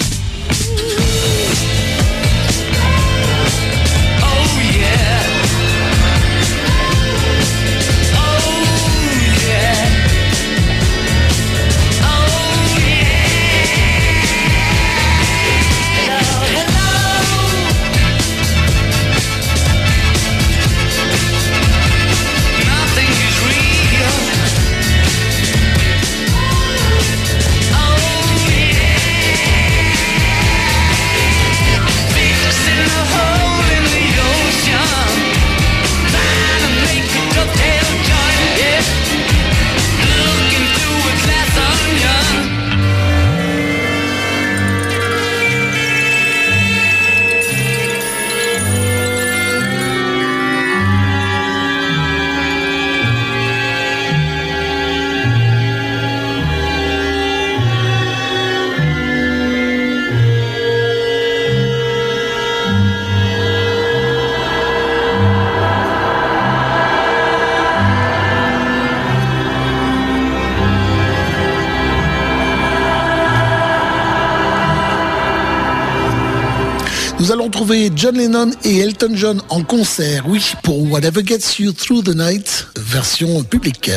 Nous 77.21 77.33
allons 77.33 77.49
trouver 77.49 77.91
John 77.97 78.17
Lennon 78.17 78.53
et 78.63 78.79
Elton 78.79 79.11
John 79.15 79.43
en 79.49 79.65
concert, 79.65 80.23
oui, 80.29 80.53
pour 80.63 80.89
Whatever 80.89 81.23
Gets 81.27 81.59
You 81.59 81.73
Through 81.73 82.05
the 82.05 82.15
Night, 82.15 82.69
version 82.77 83.43
publique. 83.43 83.91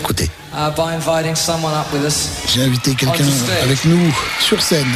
Écoutez. 0.00 0.30
Uh, 0.54 0.70
J'ai 2.54 2.62
invité 2.62 2.94
quelqu'un 2.94 3.24
avec 3.62 3.84
nous 3.84 4.14
sur 4.40 4.62
scène 4.62 4.86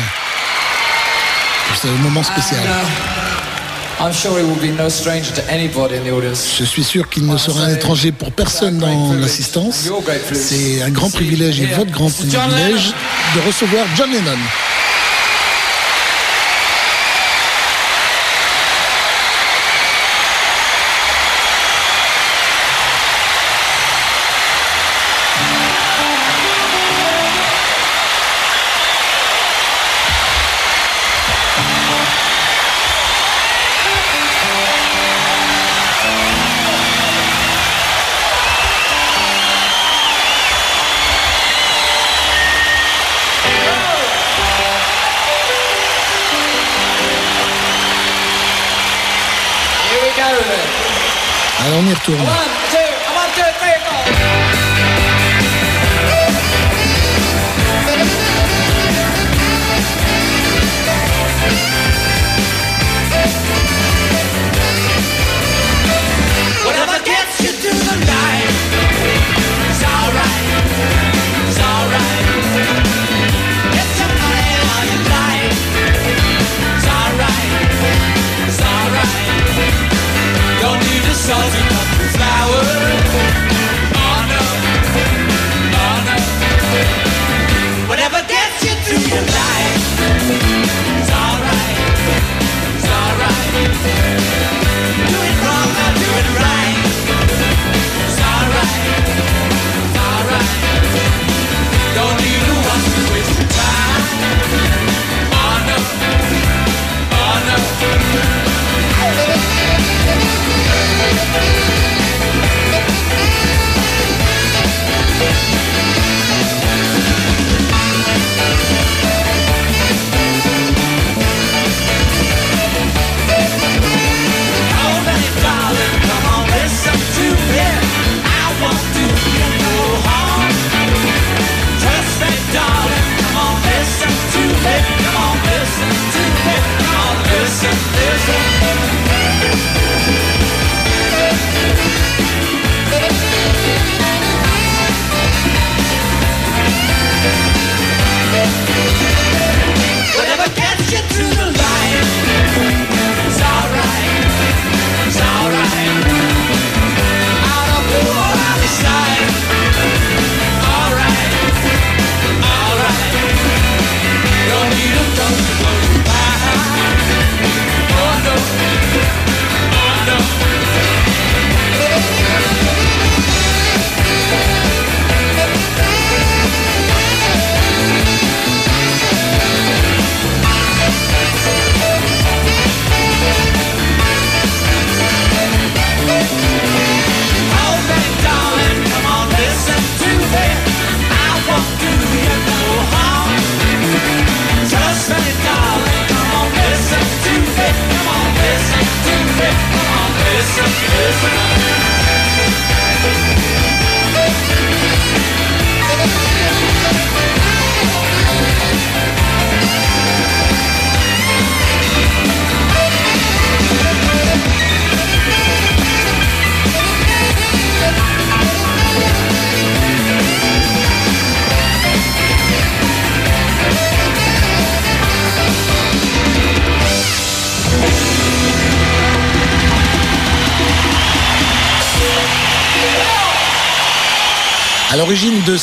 pour 1.69 1.77
ce 1.77 1.89
moment 1.89 2.23
spécial. 2.23 2.63
Je 6.59 6.65
suis 6.65 6.85
sûr 6.85 7.09
qu'il 7.11 7.27
ne 7.27 7.37
sera 7.37 7.65
un 7.65 7.75
étranger 7.75 8.13
pour 8.13 8.33
personne 8.33 8.79
dans 8.79 9.13
l'assistance. 9.13 9.91
C'est 10.33 10.83
un 10.83 10.91
grand 10.91 11.11
privilège 11.11 11.61
et 11.61 11.67
votre 11.67 11.91
grand 11.91 12.11
privilège 12.11 12.95
de 13.37 13.41
recevoir 13.47 13.85
John 13.95 14.11
Lennon. 14.11 14.39
Retourne. 52.11 52.42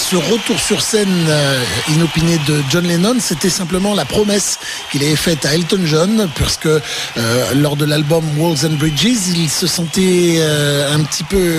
Ce 0.10 0.16
retour 0.16 0.60
sur 0.60 0.82
scène 0.82 1.08
euh, 1.28 1.64
inopiné 1.90 2.40
de 2.48 2.64
John 2.72 2.88
Lennon, 2.88 3.18
c'était 3.20 3.50
simplement 3.50 3.94
la 3.94 4.06
promesse 4.06 4.58
qu'il 4.92 5.04
avait 5.04 5.16
faite 5.16 5.46
à 5.46 5.54
Elton 5.54 5.82
John, 5.86 6.28
parce 6.40 6.58
que 6.58 6.82
euh, 7.18 7.54
lors 7.54 7.76
de 7.76 7.86
l'album 7.86 8.24
Walls 8.40 8.66
and 8.66 8.78
Bridges, 8.80 9.28
il 9.36 9.48
se 9.48 9.68
sentait 9.68 10.38
euh, 10.40 10.96
un 10.96 11.04
petit 11.04 11.24
peu, 11.24 11.54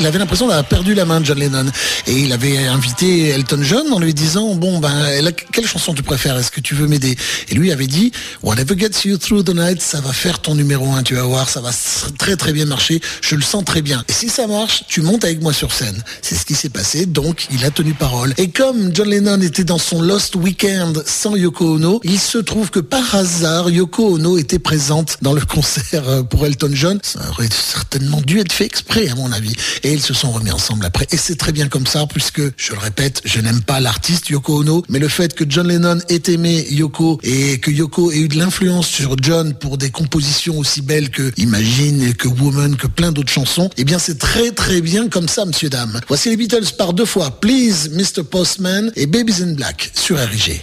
il, 0.00 0.06
avait 0.06 0.18
l'impression 0.18 0.48
d'avoir 0.48 0.64
perdu 0.64 0.94
la 0.94 1.04
main 1.04 1.20
John 1.22 1.38
Lennon, 1.38 1.66
et 2.08 2.12
il 2.12 2.32
avait 2.32 2.66
invité 2.66 3.28
Elton 3.28 3.60
John 3.62 3.92
en 3.92 4.00
lui 4.00 4.14
disant 4.14 4.56
bon 4.56 4.80
ben 4.80 5.06
quelle 5.52 5.66
chanson 5.66 5.94
tu 5.94 6.02
préfères, 6.02 6.36
est-ce 6.36 6.50
que 6.50 6.60
tu 6.60 6.74
veux 6.74 6.88
m'aider? 6.88 7.16
Et 7.50 7.54
lui 7.54 7.70
avait 7.70 7.86
dit 7.86 8.10
Whatever 8.42 8.76
gets 8.76 9.08
you 9.08 9.16
through 9.16 9.44
the 9.44 9.54
night, 9.54 9.80
ça 9.80 10.00
va 10.00 10.12
faire 10.12 10.40
ton 10.40 10.56
numéro 10.56 10.92
un, 10.92 11.04
tu 11.04 11.14
vas 11.14 11.22
voir, 11.22 11.48
ça 11.48 11.60
va 11.60 11.70
très 12.18 12.34
très 12.34 12.52
bien 12.52 12.66
marcher, 12.66 13.00
je 13.22 13.36
le 13.36 13.42
sens 13.42 13.64
très 13.64 13.82
bien. 13.82 14.02
Et 14.08 14.12
si 14.12 14.28
ça 14.28 14.48
marche, 14.48 14.82
tu 14.88 15.02
montes 15.02 15.22
avec 15.22 15.40
moi 15.40 15.52
sur 15.52 15.72
scène. 15.72 16.02
C'est 16.20 16.34
ce 16.34 16.44
qui 16.44 16.54
s'est 16.54 16.68
passé, 16.68 17.06
donc 17.06 17.27
il 17.50 17.64
a 17.64 17.70
tenu 17.70 17.94
parole. 17.94 18.34
Et 18.38 18.48
comme 18.48 18.94
John 18.94 19.08
Lennon 19.08 19.40
était 19.40 19.64
dans 19.64 19.78
son 19.78 20.00
Lost 20.00 20.36
Weekend 20.36 21.02
sans 21.06 21.36
Yoko 21.36 21.74
Ono, 21.74 22.00
il 22.04 22.18
se 22.18 22.38
trouve 22.38 22.70
que 22.70 22.80
par 22.80 23.14
hasard, 23.14 23.70
Yoko 23.70 24.14
Ono 24.14 24.38
était 24.38 24.58
présente 24.58 25.18
dans 25.22 25.32
le 25.32 25.40
concert 25.40 26.08
euh, 26.08 26.22
pour 26.22 26.46
Elton 26.46 26.70
John. 26.72 26.98
Ça 27.02 27.20
aurait 27.30 27.48
certainement 27.50 28.20
dû 28.20 28.40
être 28.40 28.52
fait 28.52 28.64
exprès, 28.66 29.08
à 29.08 29.14
mon 29.14 29.32
avis. 29.32 29.52
Et 29.82 29.92
ils 29.92 30.02
se 30.02 30.14
sont 30.14 30.30
remis 30.30 30.50
ensemble 30.50 30.86
après. 30.86 31.06
Et 31.10 31.16
c'est 31.16 31.36
très 31.36 31.52
bien 31.52 31.68
comme 31.68 31.86
ça, 31.86 32.06
puisque, 32.06 32.42
je 32.56 32.72
le 32.72 32.78
répète, 32.78 33.20
je 33.24 33.40
n'aime 33.40 33.62
pas 33.62 33.80
l'artiste 33.80 34.28
Yoko 34.28 34.60
Ono, 34.60 34.84
mais 34.88 34.98
le 34.98 35.08
fait 35.08 35.34
que 35.34 35.44
John 35.48 35.68
Lennon 35.68 35.98
ait 36.08 36.22
aimé 36.28 36.66
Yoko 36.70 37.18
et 37.22 37.58
que 37.60 37.70
Yoko 37.70 38.12
ait 38.12 38.18
eu 38.18 38.28
de 38.28 38.38
l'influence 38.38 38.86
sur 38.86 39.16
John 39.20 39.54
pour 39.54 39.78
des 39.78 39.90
compositions 39.90 40.58
aussi 40.58 40.82
belles 40.82 41.10
que 41.10 41.32
Imagine, 41.36 42.14
que 42.14 42.28
Woman, 42.28 42.76
que 42.76 42.86
plein 42.86 43.12
d'autres 43.12 43.32
chansons, 43.32 43.70
eh 43.76 43.84
bien 43.84 43.98
c'est 43.98 44.18
très 44.18 44.50
très 44.50 44.80
bien 44.80 45.08
comme 45.08 45.28
ça, 45.28 45.44
monsieur, 45.44 45.68
dame. 45.68 46.00
Voici 46.08 46.30
les 46.30 46.36
Beatles 46.36 46.72
par 46.76 46.92
deux 46.92 47.04
fois, 47.04 47.17
Please 47.26 47.88
Mr. 47.90 48.22
Postman 48.22 48.92
et 48.94 49.06
Babies 49.06 49.42
in 49.42 49.54
Black 49.54 49.90
sur 49.94 50.16
RG. 50.16 50.62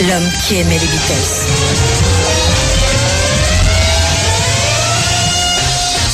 L'homme 0.00 0.28
qui 0.46 0.56
aimait 0.56 0.78
les 0.78 0.86
Beatles. 0.86 1.14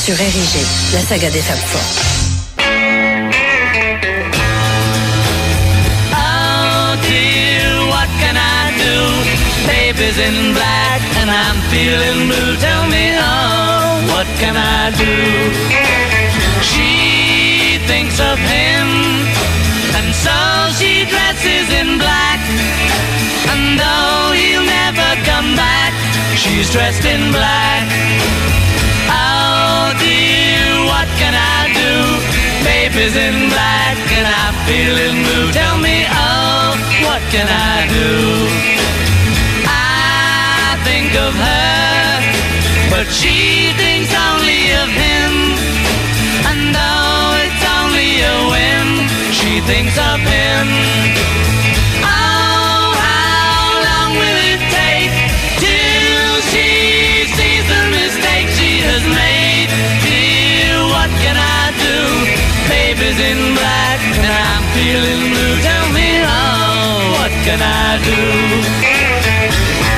Sur 0.05 0.21
Érigé, 0.21 0.65
la 0.93 1.01
saga 1.01 1.31
des 1.31 1.41
femmes 1.41 1.57
fortes. 1.67 2.03
Oh? 6.13 6.97
Baby's 9.67 10.19
in 10.19 10.53
black 10.53 11.01
and 11.21 11.31
I'm 11.31 11.57
feeling 11.71 12.29
blue. 12.29 12.57
Tell 12.61 12.87
me, 12.87 13.17
oh, 13.19 14.03
what 14.13 14.27
can 14.39 14.57
I 14.57 14.91
do? 14.97 15.17
She 16.63 17.79
thinks 17.87 18.21
of 18.21 18.39
him 18.39 18.89
and 19.97 20.15
so 20.15 20.37
she 20.79 21.07
dresses 21.07 21.73
in 21.73 21.99
black. 21.99 22.90
And 23.51 23.79
though 23.79 24.31
he'll 24.39 24.65
never 24.65 25.11
come 25.27 25.57
back, 25.57 25.93
she's 26.37 26.71
dressed 26.71 27.05
in 27.05 27.33
black. 27.33 27.87
Oh 29.11 29.91
dear, 29.99 30.63
what 30.87 31.09
can 31.19 31.35
I 31.35 31.61
do? 31.75 31.95
Baby's 32.63 33.17
in 33.17 33.51
black 33.51 33.99
and 34.15 34.27
I'm 34.27 34.55
feeling 34.71 35.17
blue. 35.27 35.51
Tell 35.51 35.79
me, 35.79 36.07
oh, 36.07 36.79
what 37.03 37.23
can 37.35 37.47
I 37.51 37.91
do? 37.91 38.11
I 39.67 40.79
think 40.87 41.11
of 41.19 41.33
her, 41.35 42.07
but 42.93 43.07
she 43.11 43.75
thinks 43.83 44.15
only 44.15 44.63
of 44.83 44.89
him. 44.95 45.33
And 46.51 46.61
though 46.71 47.35
it's 47.43 47.65
only 47.79 48.11
a 48.23 48.37
whim, 48.53 48.89
she 49.35 49.59
thinks 49.67 49.99
of 49.99 50.21
him. 50.23 51.50
Feeling 64.91 65.31
blue. 65.31 65.57
Tell 65.63 65.87
me, 65.93 66.09
oh, 66.25 67.15
what 67.15 67.31
can 67.47 67.61
I 67.63 67.91
do? 68.03 69.90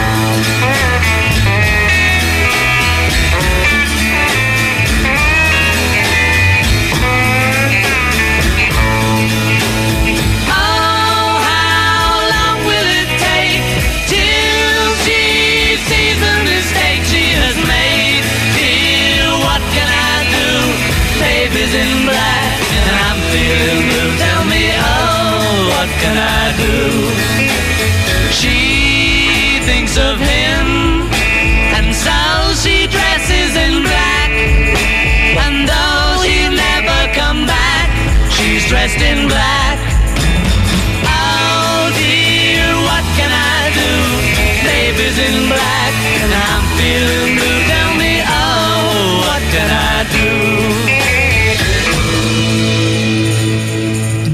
Can 26.03 26.17
I 26.17 26.42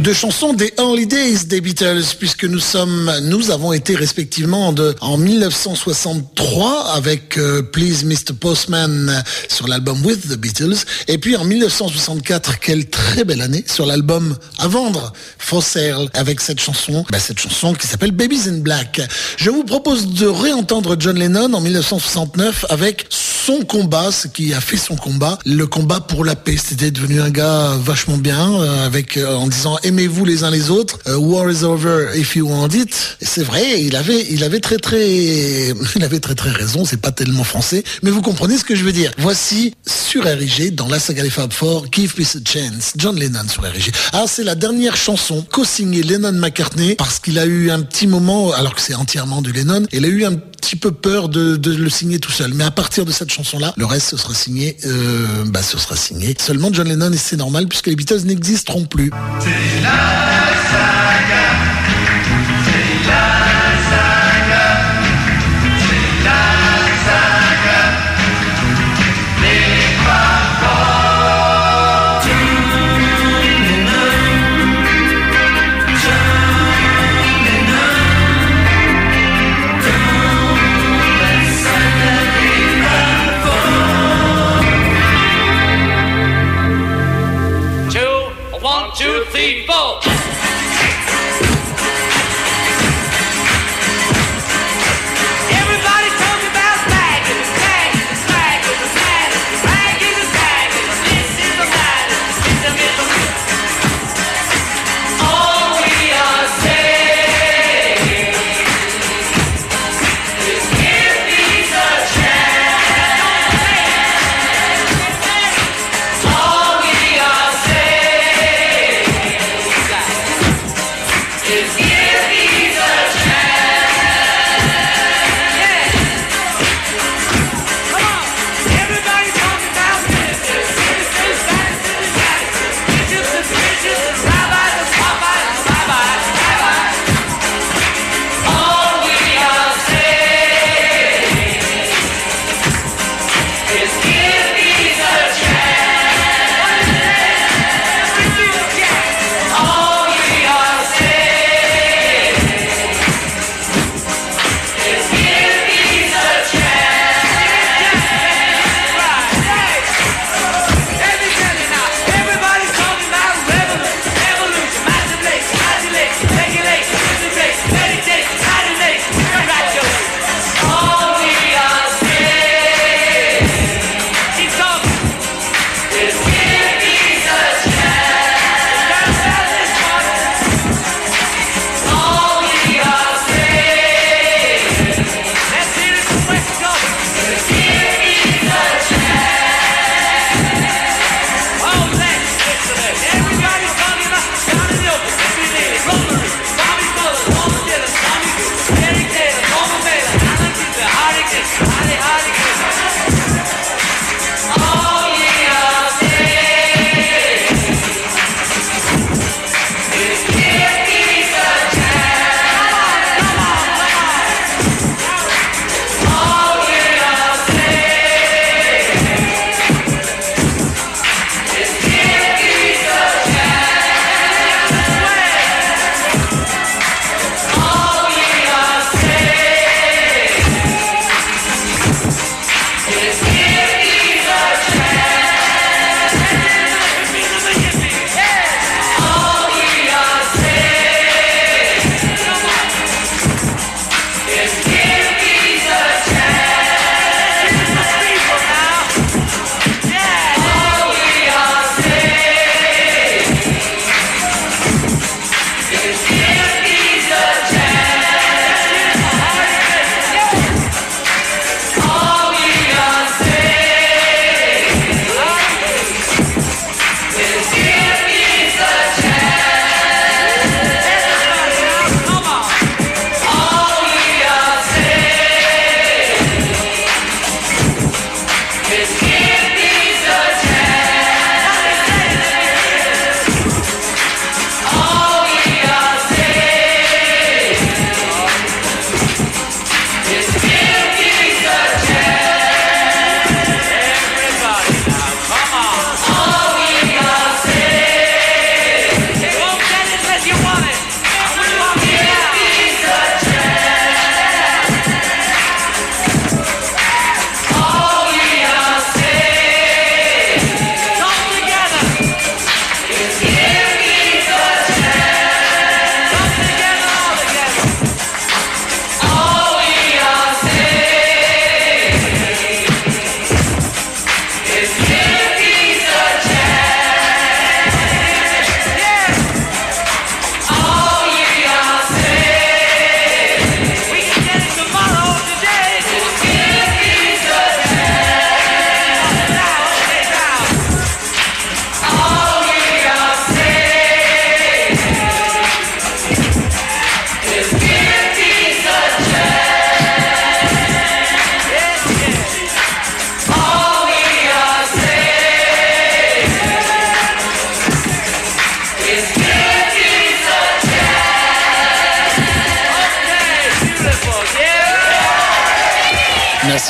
de 0.09 0.14
chansons 0.14 0.54
des 0.54 0.72
Early 0.78 1.06
Days 1.06 1.44
des 1.44 1.61
Beatles, 1.61 2.14
puisque 2.18 2.44
nous 2.44 2.61
sommes, 2.61 3.12
nous 3.24 3.50
avons 3.50 3.74
été 3.74 3.94
respectivement 3.94 4.72
de, 4.72 4.94
en 5.02 5.18
1963 5.18 6.92
avec 6.94 7.36
euh, 7.36 7.61
Please 7.61 8.04
Mr. 8.04 8.32
Postman 8.40 9.22
sur 9.48 9.68
l'album 9.68 10.02
With 10.06 10.26
the 10.30 10.38
Beatles, 10.38 10.76
et 11.09 11.18
puis 11.18 11.36
en 11.36 11.44
1964, 11.44 12.59
quelle 12.59 12.88
très 12.88 13.24
belle 13.24 13.42
année, 13.42 13.62
sur 13.66 13.84
l'album 13.84 14.34
à 14.59 14.66
vendre, 14.66 15.12
For 15.36 15.62
Sale, 15.62 16.09
avec 16.14 16.40
cette 16.40 16.61
chanson, 16.61 17.04
bah, 17.11 17.18
cette 17.18 17.38
chanson 17.38 17.74
qui 17.74 17.86
s'appelle 17.86 18.12
Babies 18.12 18.48
in 18.48 18.61
Black. 18.61 19.02
Je 19.36 19.50
vous 19.50 19.64
propose 19.64 20.14
de 20.14 20.26
réentendre 20.26 20.96
John 20.98 21.18
Lennon 21.18 21.52
en 21.52 21.61
1969 21.61 22.64
avec 22.70 23.09
son 23.49 23.64
combat, 23.64 24.12
ce 24.12 24.28
qui 24.28 24.53
a 24.53 24.61
fait 24.61 24.76
son 24.76 24.94
combat, 24.94 25.38
le 25.46 25.66
combat 25.66 26.01
pour 26.01 26.22
la 26.22 26.36
paix. 26.36 26.59
C'était 26.62 26.90
devenu 26.90 27.22
un 27.22 27.30
gars 27.30 27.78
vachement 27.82 28.18
bien, 28.18 28.61
euh, 28.61 28.84
avec 28.84 29.16
euh, 29.16 29.34
en 29.36 29.46
disant 29.46 29.78
aimez-vous 29.84 30.26
les 30.26 30.44
uns 30.44 30.51
les 30.51 30.68
autres. 30.68 30.99
Euh, 31.07 31.16
war 31.16 31.51
is 31.51 31.64
over 31.64 32.09
if 32.14 32.36
you 32.36 32.46
want 32.46 32.68
it. 32.74 33.16
C'est 33.22 33.42
vrai, 33.42 33.82
il 33.82 33.96
avait, 33.96 34.26
il 34.28 34.44
avait 34.44 34.61
très 34.61 34.76
très, 34.76 35.01
il 35.96 36.05
avait 36.05 36.20
très 36.20 36.34
très 36.34 36.51
raison. 36.51 36.84
C'est 36.84 37.01
pas 37.01 37.11
tellement 37.11 37.42
français, 37.42 37.84
mais 38.03 38.11
vous 38.11 38.20
comprenez 38.20 38.59
ce 38.59 38.64
que 38.64 38.74
je 38.74 38.84
veux 38.84 38.92
dire. 38.92 39.12
Voici 39.16 39.72
sur 39.86 40.24
RG 40.24 40.74
dans 40.74 40.88
la 40.88 40.99
saga 40.99 41.22
des 41.22 41.30
Fab 41.30 41.51
Four, 41.51 41.86
Give 41.90 42.12
Peace 42.12 42.36
a 42.36 42.40
Chance, 42.46 42.92
John 42.99 43.18
Lennon 43.18 43.49
sur. 43.49 43.64
Alors 43.64 43.78
ah, 44.12 44.24
c'est 44.26 44.44
la 44.44 44.57
dernière 44.57 44.99
chanson 44.99 45.42
co-signée 45.51 46.03
Lennon 46.03 46.32
McCartney 46.32 46.96
parce 46.96 47.18
qu'il 47.18 47.38
a 47.38 47.46
eu 47.46 47.70
un 47.70 47.80
petit 47.80 48.09
moment, 48.09 48.53
alors 48.53 48.74
que 48.74 48.82
c'est 48.82 48.94
entièrement 48.94 49.40
du 49.40 49.53
Lennon, 49.53 49.86
il 49.90 50.05
a 50.05 50.09
eu 50.09 50.26
un 50.26 50.34
petit 50.61 50.76
peu 50.76 50.92
peur 50.92 51.28
de, 51.28 51.59
le 51.64 51.90
signer 51.90 52.18
tout 52.18 52.32
seul. 52.32 52.52
Mais 52.54 52.64
à 52.64 52.70
partir 52.70 53.04
de 53.04 53.12
cette 53.12 53.30
chanson-là, 53.30 53.72
le 53.76 53.86
reste 53.86 54.09
ce 54.11 54.16
sera 54.16 54.34
signé, 54.34 54.76
euh, 54.84 55.44
bah 55.46 55.62
ce 55.62 55.78
sera 55.78 55.96
signé 55.96 56.34
seulement 56.38 56.70
John 56.72 56.88
Lennon 56.88 57.12
et 57.12 57.16
c'est 57.16 57.36
normal 57.36 57.66
puisque 57.66 57.86
les 57.86 57.96
Beatles 57.96 58.24
n'existeront 58.24 58.84
plus. 58.84 59.11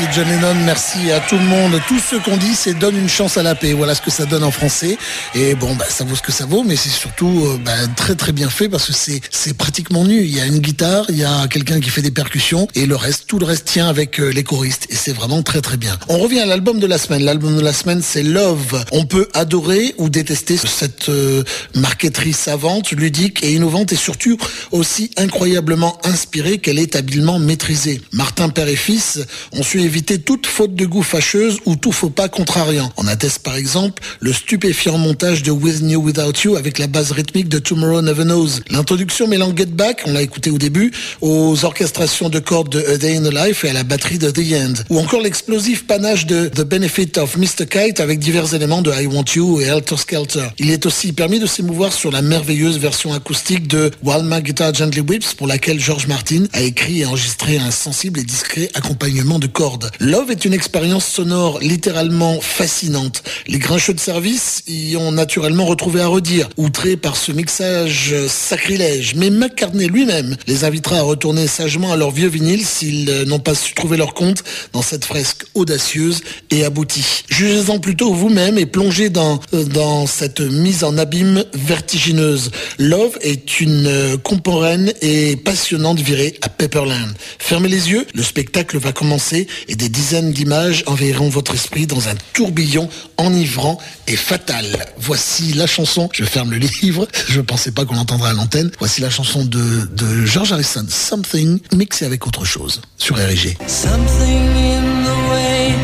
Merci 0.01 0.21
John 0.21 0.29
Lennon, 0.29 0.55
merci 0.65 1.11
à 1.11 1.19
tout 1.19 1.37
le 1.37 1.45
monde. 1.45 1.81
Tout 1.89 1.99
ce 1.99 2.15
qu'on 2.17 2.37
dit, 2.37 2.55
c'est 2.55 2.75
donne 2.75 2.97
une 2.97 3.09
chance 3.09 3.37
à 3.37 3.43
la 3.43 3.57
paix. 3.57 3.73
Voilà 3.73 3.97
ce 3.97 4.03
que 4.03 4.13
ça 4.13 4.27
donne 4.27 4.45
en 4.45 4.53
français. 4.53 4.97
Et 5.35 5.57
bon, 5.57 5.75
bah, 5.75 5.87
ça 5.89 6.05
vaut 6.05 6.15
ce 6.15 6.23
que 6.23 6.31
ça 6.31 6.47
vaut, 6.47 6.63
mais 6.63 6.77
c'est 6.77 6.89
surtout 6.89 7.47
euh, 7.47 7.59
bah, 7.65 7.73
très 7.97 8.15
très 8.15 8.31
bien 8.31 8.49
fait 8.49 8.69
parce 8.69 8.87
que 8.87 8.93
c'est 8.93 9.57
pratiquement 9.57 10.05
nu. 10.05 10.21
Il 10.21 10.37
y 10.37 10.41
a 10.41 10.47
une 10.47 10.61
guitare, 10.61 11.07
il 11.09 11.17
y 11.17 11.25
a 11.25 11.49
quelqu'un 11.49 11.81
qui 11.81 11.91
fait 11.91 12.03
des 12.03 12.13
percussions 12.13 12.69
et 12.77 12.87
le 12.87 12.95
reste, 12.95 13.25
tout 13.27 13.41
le 13.41 13.47
reste 13.47 13.65
tient 13.65 13.89
avec 13.89 14.21
euh, 14.21 14.29
les 14.29 14.45
choristes. 14.45 14.87
Et 14.91 14.95
c'est 14.95 15.13
vraiment 15.13 15.43
très 15.43 15.63
très 15.63 15.77
bien. 15.77 15.99
On 16.09 16.19
revient 16.19 16.41
à 16.41 16.47
l'album 16.47 16.79
de 16.79 16.87
la 16.87 16.99
semaine. 16.99 17.25
L'album 17.25 17.57
de 17.57 17.63
la 17.63 17.73
semaine, 17.73 18.01
c'est 18.01 18.23
Love. 18.23 18.85
On 18.93 19.05
peut 19.05 19.27
adorer 19.35 19.97
ou 19.99 20.11
détester 20.11 20.59
cette 20.59 21.09
euh, 21.09 21.43
marqueterie 21.75 22.35
savante, 22.35 22.93
ludique 22.93 23.43
et 23.43 23.53
innovante 23.53 23.93
et 23.93 23.97
surtout 23.97 24.39
aussi 24.71 25.11
incroyablement 25.17 25.99
inspirée 26.05 26.59
qu'elle 26.59 26.79
est 26.79 26.95
habilement 26.95 27.41
maîtrisée. 27.41 28.01
Martin 28.13 28.49
père 28.49 28.69
et 28.69 28.77
fils 28.77 29.19
ont 29.51 29.65
su 29.65 29.88
éviter 29.89 30.18
toute 30.18 30.47
faute 30.47 30.74
de 30.74 30.84
goût 30.84 31.03
fâcheuse 31.03 31.61
ou 31.64 31.74
tout 31.74 31.93
faux 31.93 32.11
pas 32.11 32.28
contrariant. 32.28 32.93
On 32.99 33.07
atteste 33.07 33.39
par 33.39 33.57
exemple 33.57 34.03
le 34.20 34.34
stupéfiant 34.34 34.99
montage 34.99 35.43
de 35.43 35.51
With 35.51 35.80
You 35.80 36.03
Without 36.03 36.43
You 36.45 36.57
avec 36.57 36.78
la 36.78 36.86
base 36.86 37.11
rythmique 37.11 37.49
de 37.49 37.59
Tomorrow 37.59 38.03
Never 38.03 38.24
Knows. 38.24 38.61
L'introduction 38.70 39.26
mêlant 39.26 39.57
Get 39.57 39.72
Back, 39.72 40.03
on 40.05 40.12
l'a 40.12 40.20
écouté 40.20 40.51
au 40.51 40.59
début, 40.59 40.93
aux 41.22 41.64
orchestrations 41.64 42.28
de 42.28 42.39
cordes 42.39 42.68
de 42.68 42.84
A 42.86 42.99
Day 42.99 43.16
in 43.16 43.22
the 43.22 43.32
Life 43.32 43.64
et 43.64 43.70
à 43.70 43.72
la 43.72 43.82
batterie 43.82 44.18
de 44.18 44.30
The 44.30 44.53
End. 44.53 44.74
Ou 44.91 44.99
encore 44.99 45.22
l'explosif 45.22 45.86
panache 45.86 46.26
de 46.26 46.49
The 46.49 46.64
Benefit 46.64 47.16
of 47.16 47.39
Mr. 47.39 47.66
Kite 47.70 48.01
avec 48.01 48.18
divers 48.18 48.53
éléments 48.53 48.82
de 48.82 48.93
I 48.93 49.07
Want 49.07 49.24
You 49.34 49.62
et 49.62 49.64
Helter 49.64 49.97
Skelter. 49.97 50.49
Il 50.59 50.70
est 50.70 50.84
aussi 50.84 51.12
permis 51.12 51.41
de 51.41 51.47
s'émouvoir 51.47 51.95
sur 51.95 52.11
la 52.11 52.20
merveilleuse 52.20 52.78
version 52.78 53.14
acoustique 53.14 53.68
de 53.68 53.91
While 54.05 54.24
My 54.24 54.43
Guitar 54.43 54.74
Gently 54.74 55.01
Whips 55.01 55.32
pour 55.32 55.47
laquelle 55.47 55.80
George 55.80 56.07
Martin 56.09 56.45
a 56.53 56.61
écrit 56.61 57.01
et 57.01 57.07
enregistré 57.07 57.57
un 57.57 57.70
sensible 57.70 58.20
et 58.20 58.24
discret 58.24 58.68
accompagnement 58.74 59.39
de 59.39 59.47
cordes. 59.47 59.78
Love 60.01 60.31
est 60.31 60.45
une 60.45 60.55
expérience 60.55 61.07
sonore 61.07 61.59
littéralement 61.61 62.41
fascinante. 62.41 63.22
Les 63.47 63.59
grincheux 63.59 63.95
de 63.95 64.01
service 64.01 64.62
y 64.66 64.97
ont 64.97 65.12
naturellement 65.12 65.66
retrouvé 65.66 66.01
à 66.01 66.07
redire, 66.07 66.49
outrés 66.57 66.97
par 66.97 67.16
ce 67.16 67.33
mixage 67.33 68.14
sacrilège. 68.29 69.14
Mais 69.14 69.31
McCartney 69.31 69.89
lui-même 69.89 70.37
les 70.47 70.64
invitera 70.64 70.99
à 70.99 71.03
retourner 71.03 71.47
sagement 71.47 71.93
à 71.93 71.97
leur 71.97 72.11
vieux 72.11 72.29
vinyle 72.29 72.64
s'ils 72.64 73.24
n'ont 73.26 73.39
pas 73.39 73.55
su 73.55 73.74
trouver 73.74 73.97
leur 73.97 74.14
compte 74.14 74.43
dans 74.72 74.83
cette 74.83 75.05
fresque 75.05 75.45
audacieuse 75.55 76.22
et 76.51 76.64
aboutie. 76.64 77.24
Jugez-en 77.29 77.79
plutôt 77.79 78.12
vous-même 78.12 78.59
et 78.59 78.66
plongez 78.66 79.11
dans, 79.11 79.41
dans 79.53 80.07
cette 80.07 80.41
mise 80.41 80.85
en 80.85 80.97
abîme 80.99 81.45
vertigineuse. 81.55 82.51
Love 82.79 83.18
est 83.20 83.61
une 83.61 84.18
contemporaine 84.22 84.93
et 85.03 85.37
passionnante 85.37 86.01
virée 86.01 86.37
à 86.43 86.49
Pepperland. 86.49 87.12
Fermez 87.39 87.68
les 87.68 87.91
yeux, 87.91 88.07
le 88.14 88.22
spectacle 88.22 88.79
va 88.79 88.93
commencer 88.93 89.47
et 89.69 89.77
des 89.77 89.89
dizaines 89.89 90.33
d'images 90.33 90.83
enverront 90.87 91.29
votre 91.29 91.55
esprit 91.55 91.87
dans 91.87 92.09
un 92.09 92.14
tourbillon 92.33 92.89
enivrant 93.16 93.79
et 94.07 94.16
fatal. 94.16 94.64
Voici 94.99 95.53
la 95.53 95.66
chanson, 95.66 96.09
je 96.12 96.25
ferme 96.25 96.51
le 96.51 96.57
livre, 96.83 97.07
je 97.29 97.41
pensais 97.41 97.71
pas 97.71 97.85
qu'on 97.85 97.95
l'entendrait 97.95 98.31
à 98.31 98.35
l'antenne, 98.35 98.71
voici 98.79 99.01
la 99.01 99.11
chanson 99.11 99.45
de, 99.45 99.89
de 99.93 100.25
George 100.27 100.53
Harrison, 100.53 100.87
Something, 100.89 101.61
mixé 101.73 102.05
avec 102.05 102.27
autre 102.27 102.45
chose, 102.45 102.81
sur 102.97 103.16
RG. 103.16 103.57
Something 103.66 104.49
in 104.57 105.05
the 105.05 105.31
way 105.31 105.75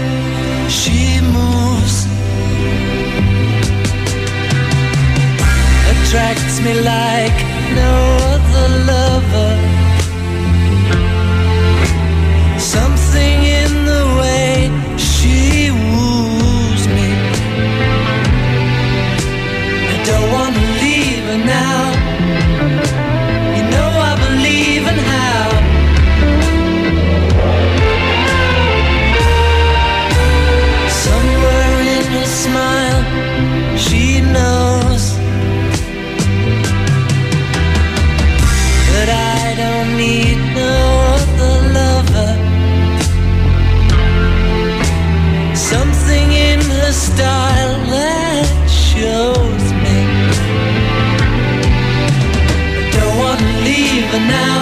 she 0.69 1.21
moves. 1.23 2.07
Style 46.95 47.77
that 47.91 48.47
shows 48.71 49.65
me 49.83 49.99
I 52.79 52.91
don't 52.93 53.19
wanna 53.19 53.65
leave. 53.65 54.54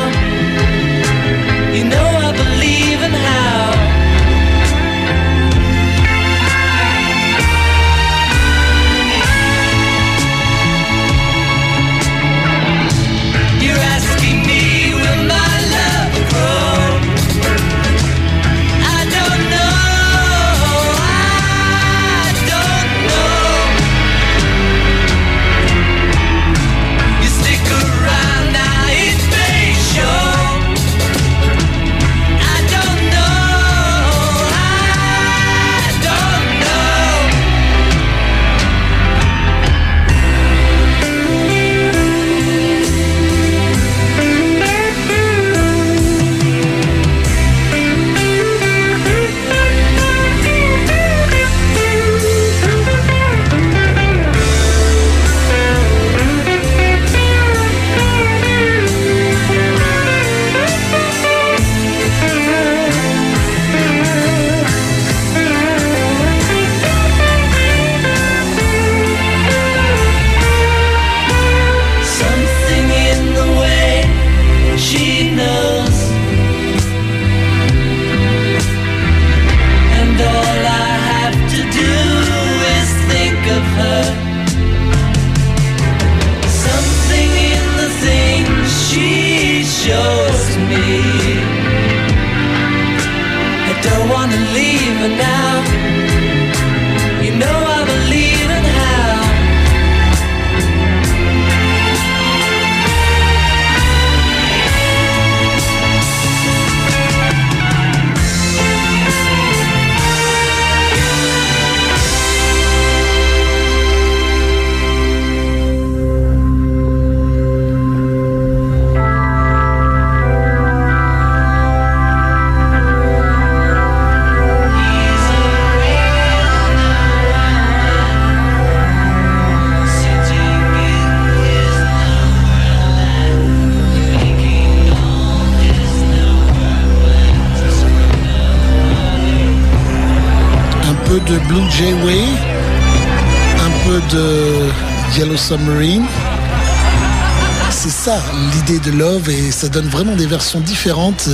C'est 147.71 147.91
ça 147.91 148.23
l'idée 148.55 148.79
de 148.79 148.97
Love 148.97 149.29
et 149.29 149.51
ça 149.51 149.69
donne 149.69 149.89
vraiment 149.89 150.15
des 150.15 150.27
versions 150.27 150.61
différentes, 150.61 151.29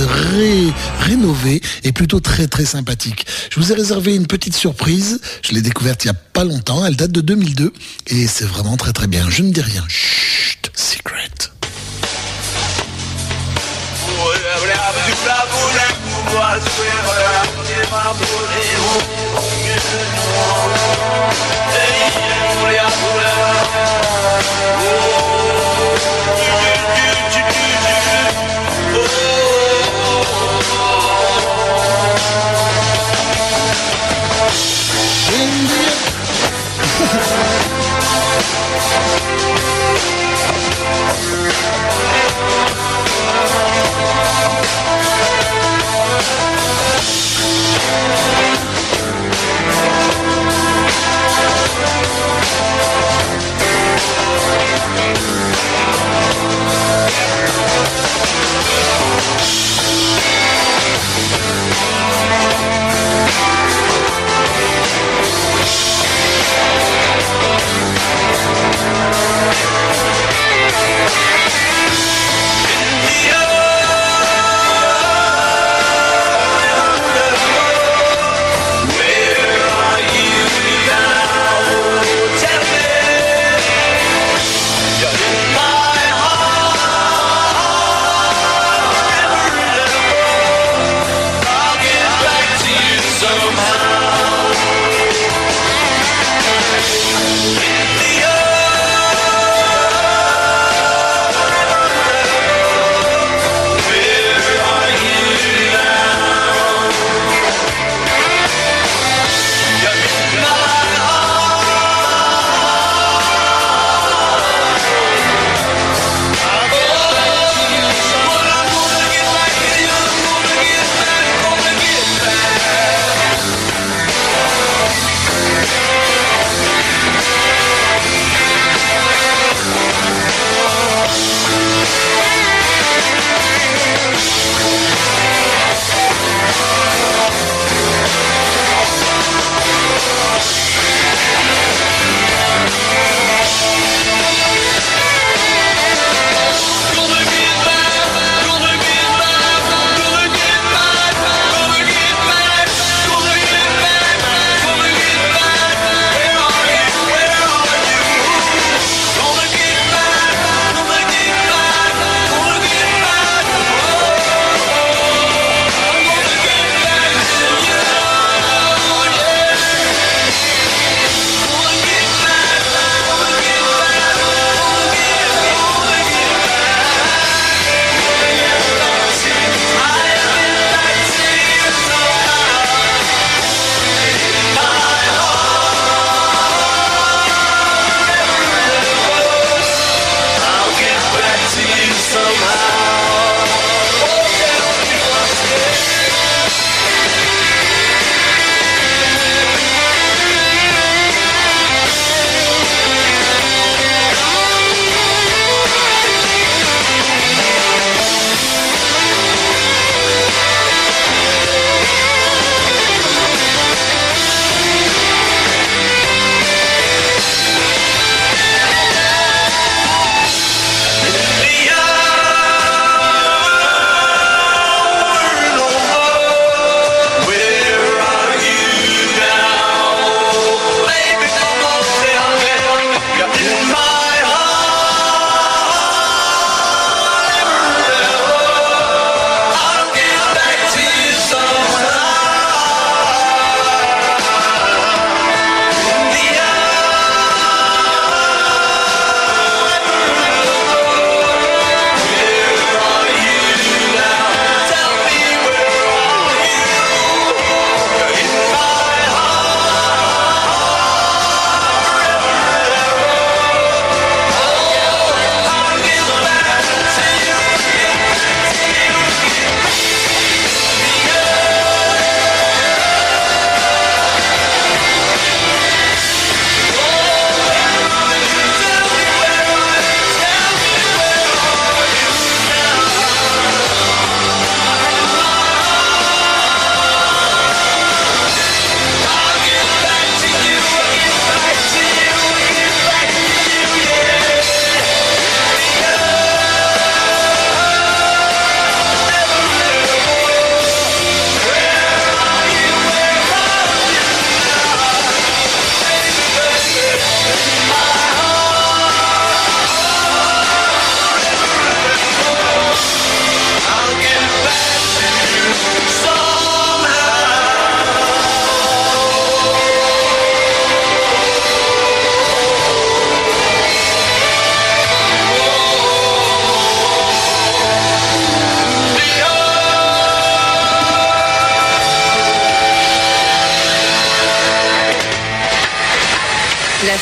rénovées 1.01 1.61
et 1.83 1.91
plutôt 1.91 2.19
très 2.19 2.47
très 2.47 2.65
sympathiques. 2.65 3.27
Je 3.51 3.59
vous 3.59 3.71
ai 3.71 3.75
réservé 3.75 4.15
une 4.15 4.25
petite 4.25 4.55
surprise, 4.55 5.21
je 5.43 5.51
l'ai 5.53 5.61
découverte 5.61 6.05
il 6.05 6.07
y 6.07 6.11
a 6.11 6.15
pas 6.15 6.43
longtemps, 6.43 6.83
elle 6.83 6.95
date 6.95 7.11
de 7.11 7.21
2002 7.21 7.71
et 8.07 8.25
c'est 8.25 8.45
vraiment 8.45 8.77
très 8.77 8.93
très 8.93 9.05
bien. 9.05 9.29
Je 9.29 9.43
ne 9.43 9.51
dis 9.51 9.61
rien. 9.61 9.83
Chut, 9.87 10.71
secret. 10.73 11.29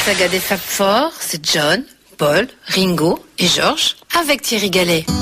Saga 0.07 0.29
des 0.29 0.39
Fab 0.39 0.57
Four, 0.57 1.11
c'est 1.19 1.45
John, 1.45 1.83
Paul, 2.17 2.47
Ringo 2.67 3.19
et 3.39 3.47
George 3.47 3.97
avec 4.17 4.41
Thierry 4.41 4.69
Gallet. 4.69 5.16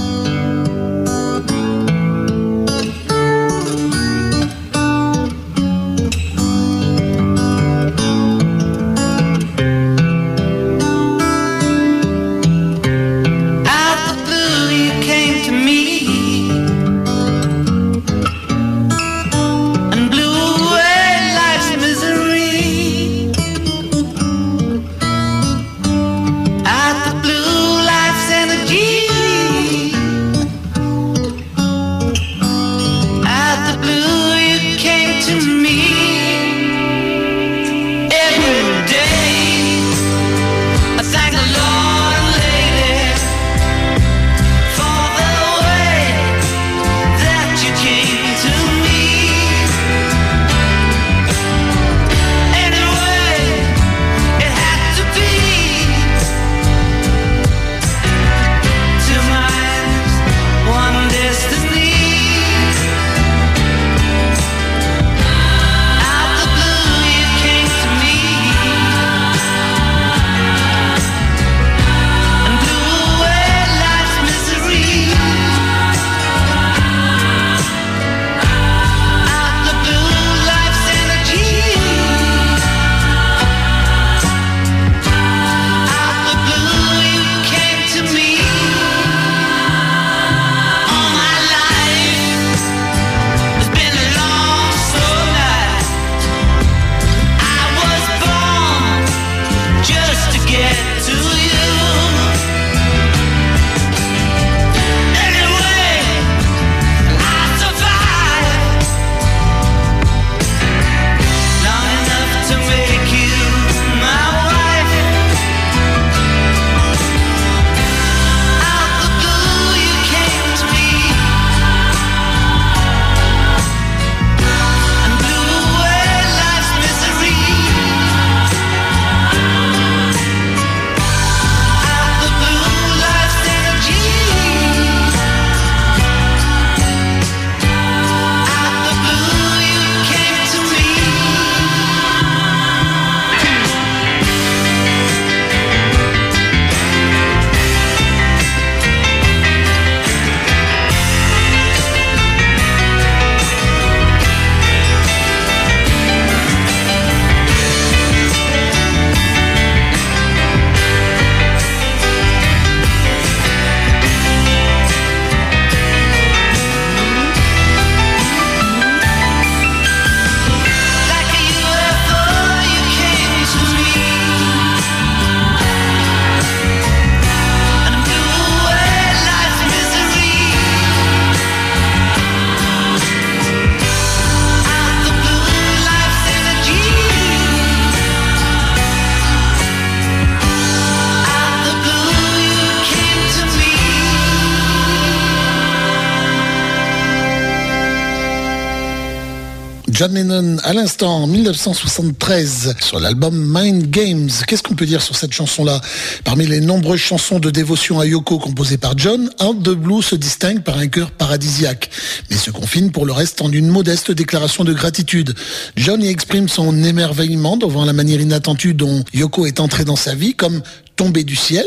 John 199.95 200.13
Lennon 200.13 200.57
à 200.65 200.73
l'instant 200.73 201.23
en 201.23 201.25
1973 201.25 202.75
sur 202.81 202.99
l'album 202.99 203.33
Mind 203.33 203.89
Games. 203.89 204.29
Qu'est-ce 204.45 204.61
qu'on 204.61 204.75
peut 204.75 204.85
dire 204.85 205.01
sur 205.01 205.15
cette 205.15 205.31
chanson-là? 205.31 205.79
Parmi 206.25 206.45
les 206.45 206.59
nombreuses 206.59 206.99
chansons 206.99 207.39
de 207.39 207.49
dévotion 207.49 208.01
à 208.01 208.05
Yoko 208.05 208.37
composées 208.37 208.77
par 208.77 208.97
John, 208.97 209.29
Out 209.41 209.63
the 209.63 209.69
Blue 209.69 210.03
se 210.03 210.17
distingue 210.17 210.63
par 210.63 210.79
un 210.79 210.87
cœur 210.87 211.11
paradisiaque, 211.11 211.89
mais 212.29 212.35
se 212.35 212.51
confine 212.51 212.91
pour 212.91 213.05
le 213.05 213.13
reste 213.13 213.41
en 213.41 213.49
une 213.49 213.69
modeste 213.69 214.11
déclaration 214.11 214.65
de 214.65 214.73
gratitude. 214.73 215.33
John 215.77 216.03
y 216.03 216.09
exprime 216.09 216.49
son 216.49 216.83
émerveillement 216.83 217.55
devant 217.55 217.85
la 217.85 217.93
manière 217.93 218.19
inattendue 218.19 218.73
dont 218.73 219.01
Yoko 219.13 219.45
est 219.45 219.61
entrée 219.61 219.85
dans 219.85 219.95
sa 219.95 220.13
vie, 220.13 220.35
comme 220.35 220.61
tombé 220.97 221.23
du 221.23 221.37
ciel, 221.37 221.65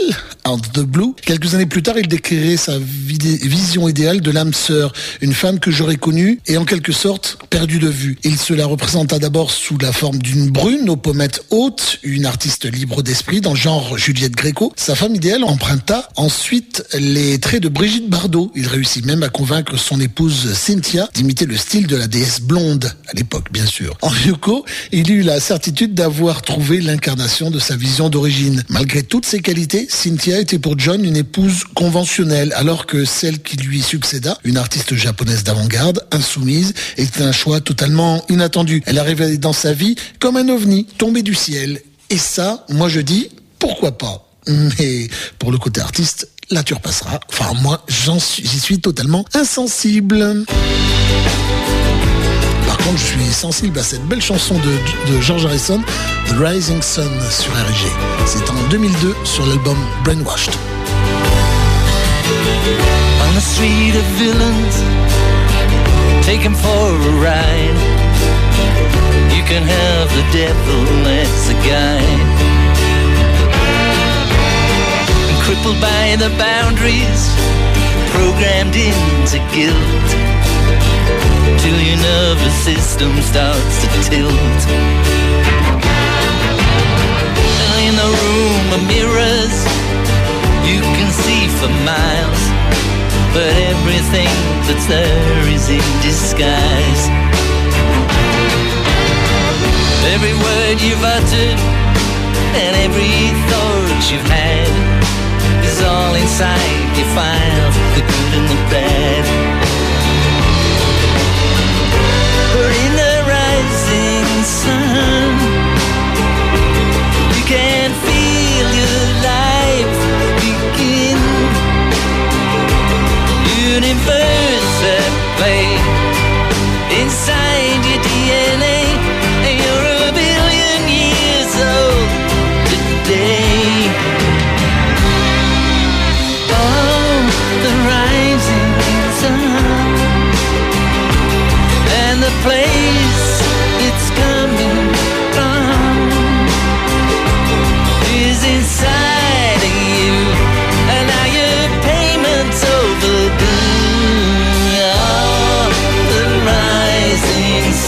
blue. 0.56 1.14
Quelques 1.22 1.54
années 1.54 1.66
plus 1.66 1.82
tard, 1.82 1.98
il 1.98 2.08
décrirait 2.08 2.56
sa 2.56 2.78
vision 2.78 3.88
idéale 3.88 4.20
de 4.20 4.30
l'âme 4.30 4.54
sœur, 4.54 4.92
une 5.20 5.34
femme 5.34 5.58
que 5.58 5.70
j'aurais 5.70 5.96
connue 5.96 6.40
et 6.46 6.56
en 6.56 6.64
quelque 6.64 6.92
sorte 6.92 7.38
perdue 7.50 7.78
de 7.78 7.88
vue. 7.88 8.18
Il 8.24 8.38
se 8.38 8.54
la 8.54 8.66
représenta 8.66 9.18
d'abord 9.18 9.50
sous 9.50 9.78
la 9.78 9.92
forme 9.92 10.18
d'une 10.18 10.50
brune 10.50 10.88
aux 10.88 10.96
pommettes 10.96 11.44
hautes, 11.50 11.98
une 12.02 12.26
artiste 12.26 12.70
libre 12.70 13.02
d'esprit 13.02 13.40
dans 13.40 13.52
le 13.52 13.56
genre 13.56 13.98
Juliette 13.98 14.36
Gréco. 14.36 14.72
Sa 14.76 14.94
femme 14.94 15.14
idéale 15.14 15.44
emprunta 15.44 16.08
ensuite 16.16 16.84
les 16.98 17.38
traits 17.38 17.62
de 17.62 17.68
Brigitte 17.68 18.08
Bardot. 18.08 18.50
Il 18.54 18.66
réussit 18.66 19.04
même 19.04 19.22
à 19.22 19.28
convaincre 19.28 19.78
son 19.78 20.00
épouse 20.00 20.54
Cynthia 20.54 21.08
d'imiter 21.14 21.46
le 21.46 21.56
style 21.56 21.86
de 21.86 21.96
la 21.96 22.06
déesse 22.06 22.40
blonde, 22.40 22.92
à 23.08 23.12
l'époque 23.14 23.52
bien 23.52 23.66
sûr. 23.66 23.96
En 24.02 24.08
Ryoko, 24.08 24.64
il 24.92 25.10
eut 25.10 25.22
la 25.22 25.40
certitude 25.40 25.94
d'avoir 25.94 26.42
trouvé 26.42 26.80
l'incarnation 26.80 27.50
de 27.50 27.58
sa 27.58 27.76
vision 27.76 28.08
d'origine. 28.08 28.62
Malgré 28.68 29.02
toutes 29.02 29.26
ses 29.26 29.40
qualités, 29.40 29.86
Cynthia 29.88 30.37
était 30.38 30.58
pour 30.58 30.78
John 30.78 31.04
une 31.04 31.16
épouse 31.16 31.64
conventionnelle, 31.74 32.52
alors 32.56 32.86
que 32.86 33.04
celle 33.04 33.42
qui 33.42 33.56
lui 33.56 33.82
succéda, 33.82 34.38
une 34.44 34.56
artiste 34.56 34.94
japonaise 34.94 35.44
d'avant-garde, 35.44 36.06
insoumise, 36.10 36.74
était 36.96 37.22
un 37.22 37.32
choix 37.32 37.60
totalement 37.60 38.24
inattendu. 38.28 38.82
Elle 38.86 38.98
arrivait 38.98 39.38
dans 39.38 39.52
sa 39.52 39.72
vie 39.72 39.96
comme 40.18 40.36
un 40.36 40.48
ovni 40.48 40.86
tombé 40.98 41.22
du 41.22 41.34
ciel. 41.34 41.80
Et 42.10 42.18
ça, 42.18 42.64
moi 42.68 42.88
je 42.88 43.00
dis, 43.00 43.28
pourquoi 43.58 43.98
pas? 43.98 44.28
Mais 44.46 45.08
pour 45.38 45.52
le 45.52 45.58
côté 45.58 45.80
artiste, 45.80 46.28
là 46.50 46.62
tu 46.62 46.74
repasseras. 46.74 47.20
Enfin, 47.28 47.52
moi, 47.60 47.84
j'y 47.88 48.60
suis 48.60 48.80
totalement 48.80 49.24
insensible. 49.34 50.44
Contre, 52.84 52.98
je 52.98 53.04
suis 53.04 53.32
sensible 53.32 53.78
à 53.78 53.82
cette 53.82 54.04
belle 54.06 54.22
chanson 54.22 54.54
de, 54.54 55.12
de 55.12 55.20
George 55.20 55.44
Harrison, 55.46 55.82
The 56.26 56.34
Rising 56.38 56.82
Sun 56.82 57.10
sur 57.30 57.52
RG. 57.52 57.86
C'est 58.26 58.50
en 58.50 58.68
2002 58.70 59.14
sur 59.24 59.46
l'album 59.46 59.76
Brainwashed. 60.04 60.52
On 63.22 63.34
the 63.34 63.40
street 63.40 63.94
of 63.96 64.04
villains, 64.18 64.82
take 66.22 66.40
him 66.40 66.54
for 66.54 66.68
a 66.68 67.12
ride. 67.20 67.78
You 69.34 69.44
can 69.44 69.62
have 69.62 70.08
the 70.16 70.24
devil 70.32 71.06
as 71.06 71.50
a 71.50 71.54
guide. 71.66 72.38
crippled 75.48 75.80
by 75.80 76.14
the 76.16 76.28
boundaries, 76.36 77.32
programmed 78.12 78.76
into 78.76 79.38
guilt. 79.50 80.37
Till 81.56 81.80
your 81.80 81.96
nervous 81.96 82.56
system 82.68 83.12
starts 83.22 83.76
to 83.82 83.88
tilt. 84.04 84.60
In 87.86 87.94
the 87.96 88.10
room 88.20 88.66
of 88.76 88.80
mirrors, 88.86 89.56
you 90.68 90.80
can 90.96 91.10
see 91.10 91.48
for 91.58 91.70
miles, 91.88 92.42
but 93.32 93.52
everything 93.72 94.34
that's 94.68 94.86
there 94.86 95.48
is 95.48 95.70
in 95.70 95.86
disguise. 96.02 97.02
Every 100.14 100.34
word 100.34 100.76
you've 100.80 101.04
uttered 101.04 101.58
and 102.60 102.76
every 102.86 103.30
thought 103.48 104.00
you've 104.10 104.28
had 104.28 104.68
is 105.64 105.80
all 105.82 106.14
inside 106.14 106.96
your 106.96 107.08
files, 107.14 107.76
the 107.94 108.02
good 108.02 108.32
and 108.38 108.48
the 108.48 108.60
bad. 108.72 109.47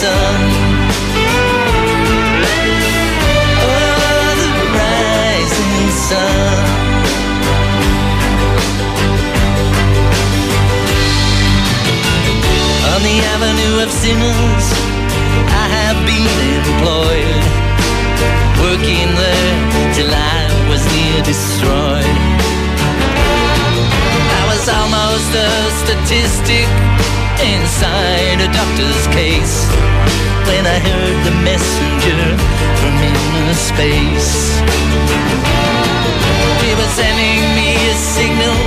Sun. 0.01 0.35
On 12.91 12.99
the 13.07 13.17
avenue 13.33 13.75
of 13.83 13.91
sinners, 13.91 14.67
I 15.61 15.65
have 15.77 15.97
been 16.09 16.25
employed, 16.57 17.43
working 18.65 19.07
there 19.21 19.53
till 19.93 20.09
I 20.09 20.41
was 20.69 20.81
near 20.95 21.21
destroyed. 21.31 22.17
I 24.39 24.43
was 24.49 24.63
almost 24.77 25.31
a 25.45 25.49
statistic 25.83 26.67
inside 27.41 28.37
a 28.37 28.49
doctor's 28.53 29.07
case 29.07 29.65
when 30.45 30.63
I 30.65 30.77
heard 30.77 31.17
the 31.25 31.35
messenger 31.41 32.21
from 32.77 32.93
inner 33.01 33.53
space. 33.53 34.61
He 36.61 36.71
was 36.77 36.89
sending 36.93 37.41
me 37.57 37.69
a 37.89 37.95
signal 37.97 38.57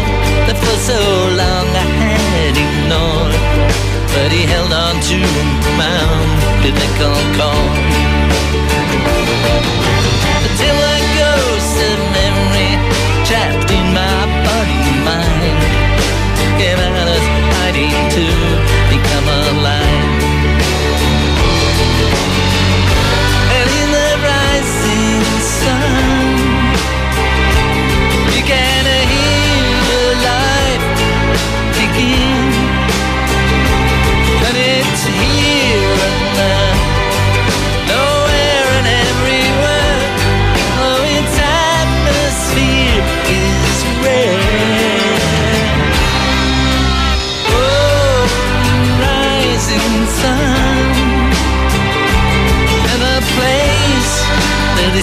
that 0.47 0.59
for 0.59 0.77
so 0.91 1.01
long 1.39 1.66
I 1.70 1.87
had 2.35 2.55
ignored. 2.66 3.35
But 4.14 4.31
he 4.35 4.43
held 4.43 4.72
on 4.72 4.95
to 5.11 5.18
my 5.79 5.95
umbilical 6.18 7.14
cord. 7.39 7.53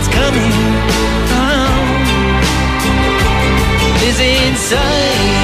It's 0.01 0.09
coming. 0.15 0.51
From 1.29 1.77
is 4.07 4.19
inside 4.19 5.40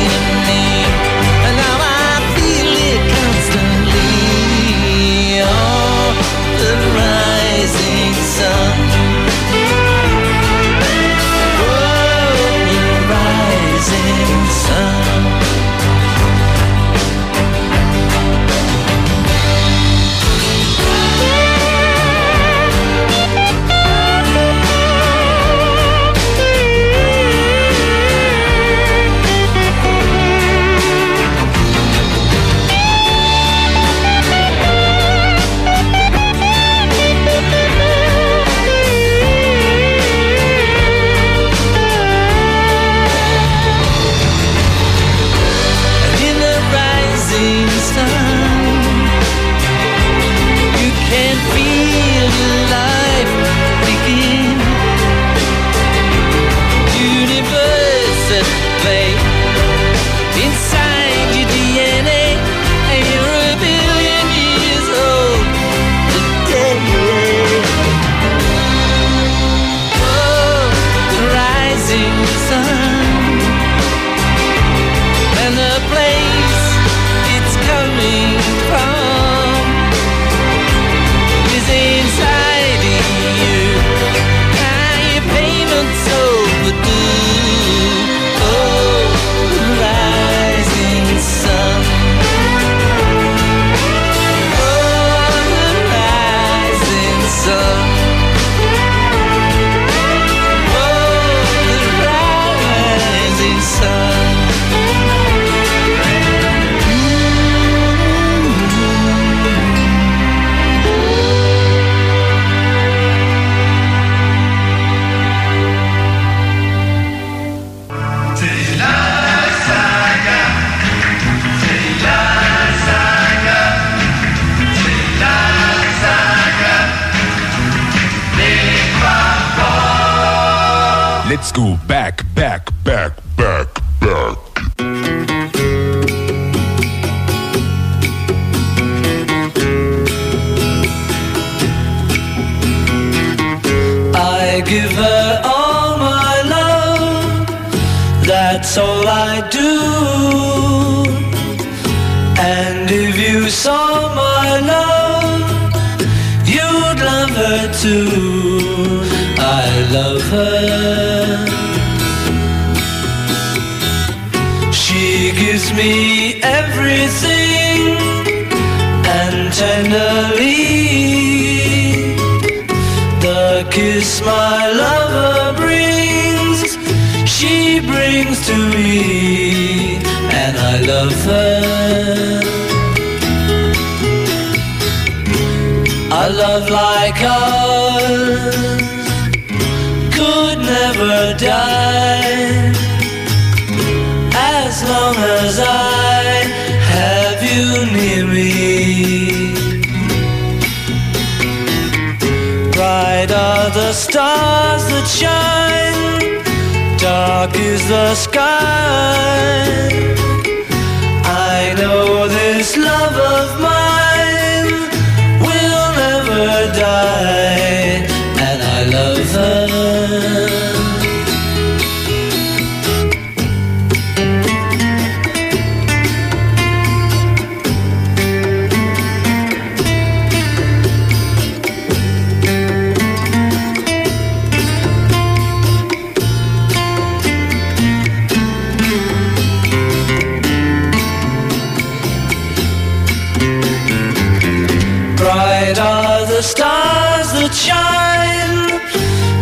shine, 247.54 248.82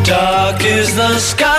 dark 0.04 0.64
is 0.64 0.96
the 0.96 1.18
sky. 1.20 1.55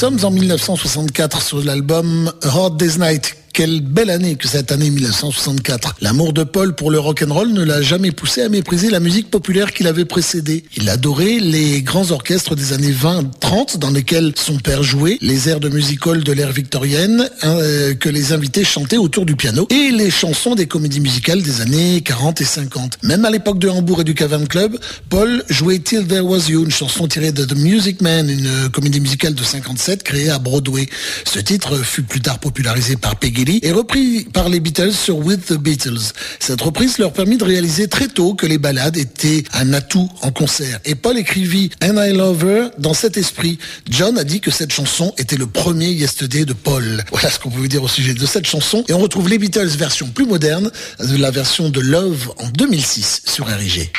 Sommes 0.00 0.24
en 0.24 0.30
1964 0.30 1.42
sur 1.42 1.62
l'album 1.62 2.32
Hard 2.42 2.78
Day's 2.78 2.96
Night. 2.96 3.36
Quelle 3.52 3.80
belle 3.80 4.10
année 4.10 4.36
que 4.36 4.46
cette 4.46 4.70
année 4.70 4.90
1964. 4.90 5.96
L'amour 6.00 6.32
de 6.32 6.44
Paul 6.44 6.74
pour 6.74 6.90
le 6.90 6.98
rock'n'roll 6.98 7.52
ne 7.52 7.64
l'a 7.64 7.82
jamais 7.82 8.12
poussé 8.12 8.42
à 8.42 8.48
mépriser 8.48 8.90
la 8.90 9.00
musique 9.00 9.30
populaire 9.30 9.72
qui 9.72 9.82
l'avait 9.82 10.04
précédé. 10.04 10.64
Il 10.76 10.88
adorait 10.88 11.38
les 11.40 11.82
grands 11.82 12.10
orchestres 12.12 12.54
des 12.54 12.72
années 12.72 12.92
20-30 12.92 13.78
dans 13.78 13.90
lesquels 13.90 14.32
son 14.36 14.56
père 14.56 14.82
jouait, 14.82 15.18
les 15.20 15.48
airs 15.48 15.60
de 15.60 15.68
music 15.68 16.00
de 16.08 16.32
l'ère 16.32 16.52
victorienne 16.52 17.28
euh, 17.44 17.94
que 17.94 18.08
les 18.08 18.32
invités 18.32 18.64
chantaient 18.64 18.96
autour 18.96 19.26
du 19.26 19.36
piano 19.36 19.66
et 19.68 19.90
les 19.90 20.10
chansons 20.10 20.54
des 20.54 20.66
comédies 20.66 21.00
musicales 21.00 21.42
des 21.42 21.60
années 21.60 22.00
40 22.00 22.40
et 22.40 22.44
50. 22.44 22.98
Même 23.02 23.24
à 23.24 23.30
l'époque 23.30 23.58
de 23.58 23.68
Hambourg 23.68 24.00
et 24.00 24.04
du 24.04 24.14
Cavern 24.14 24.46
Club, 24.46 24.78
Paul 25.08 25.44
jouait 25.50 25.80
Till 25.80 26.06
There 26.06 26.20
Was 26.20 26.48
You, 26.48 26.64
une 26.64 26.70
chanson 26.70 27.08
tirée 27.08 27.32
de 27.32 27.44
The 27.44 27.56
Music 27.56 28.00
Man, 28.00 28.30
une 28.30 28.70
comédie 28.70 29.00
musicale 29.00 29.34
de 29.34 29.42
57 29.42 30.02
créée 30.02 30.30
à 30.30 30.38
Broadway. 30.38 30.88
Ce 31.24 31.38
titre 31.40 31.76
fut 31.78 32.02
plus 32.02 32.20
tard 32.20 32.38
popularisé 32.38 32.96
par 32.96 33.16
Peggy 33.16 33.40
Lee 33.50 33.60
et 33.62 33.72
repris 33.72 34.24
par 34.32 34.48
les 34.48 34.60
Beatles 34.60 34.92
sur 34.92 35.18
With 35.18 35.46
the 35.46 35.54
Beatles. 35.54 36.12
Cette 36.38 36.60
reprise 36.60 36.98
leur 36.98 37.12
permit 37.12 37.36
de 37.36 37.44
réaliser 37.44 37.88
très 37.88 38.08
tôt 38.08 38.34
que 38.34 38.46
les 38.46 38.58
ballades 38.58 38.96
étaient 38.96 39.44
un 39.52 39.72
atout 39.72 40.08
en 40.22 40.30
concert. 40.30 40.78
Et 40.84 40.94
Paul 40.94 41.18
écrivit 41.18 41.70
And 41.82 42.02
I 42.02 42.12
Love 42.12 42.44
Her 42.44 42.70
dans 42.78 42.94
cet 42.94 43.16
esprit. 43.16 43.58
John 43.88 44.18
a 44.18 44.24
dit 44.24 44.40
que 44.40 44.50
cette 44.50 44.72
chanson 44.72 45.12
était 45.18 45.36
le 45.36 45.46
premier 45.46 45.90
Yesterday 45.90 46.44
de 46.44 46.52
Paul. 46.52 47.04
Voilà 47.10 47.30
ce 47.30 47.38
qu'on 47.38 47.50
pouvait 47.50 47.68
dire 47.68 47.82
au 47.82 47.88
sujet 47.88 48.14
de 48.14 48.26
cette 48.26 48.46
chanson. 48.46 48.84
Et 48.88 48.92
on 48.92 48.98
retrouve 48.98 49.28
les 49.28 49.38
Beatles 49.38 49.66
version 49.66 50.08
plus 50.08 50.26
moderne, 50.26 50.70
de 51.00 51.16
la 51.16 51.30
version 51.30 51.70
de 51.70 51.80
Love 51.80 52.32
en 52.38 52.48
2006 52.48 53.22
sur 53.26 53.46
RIG. 53.46 53.90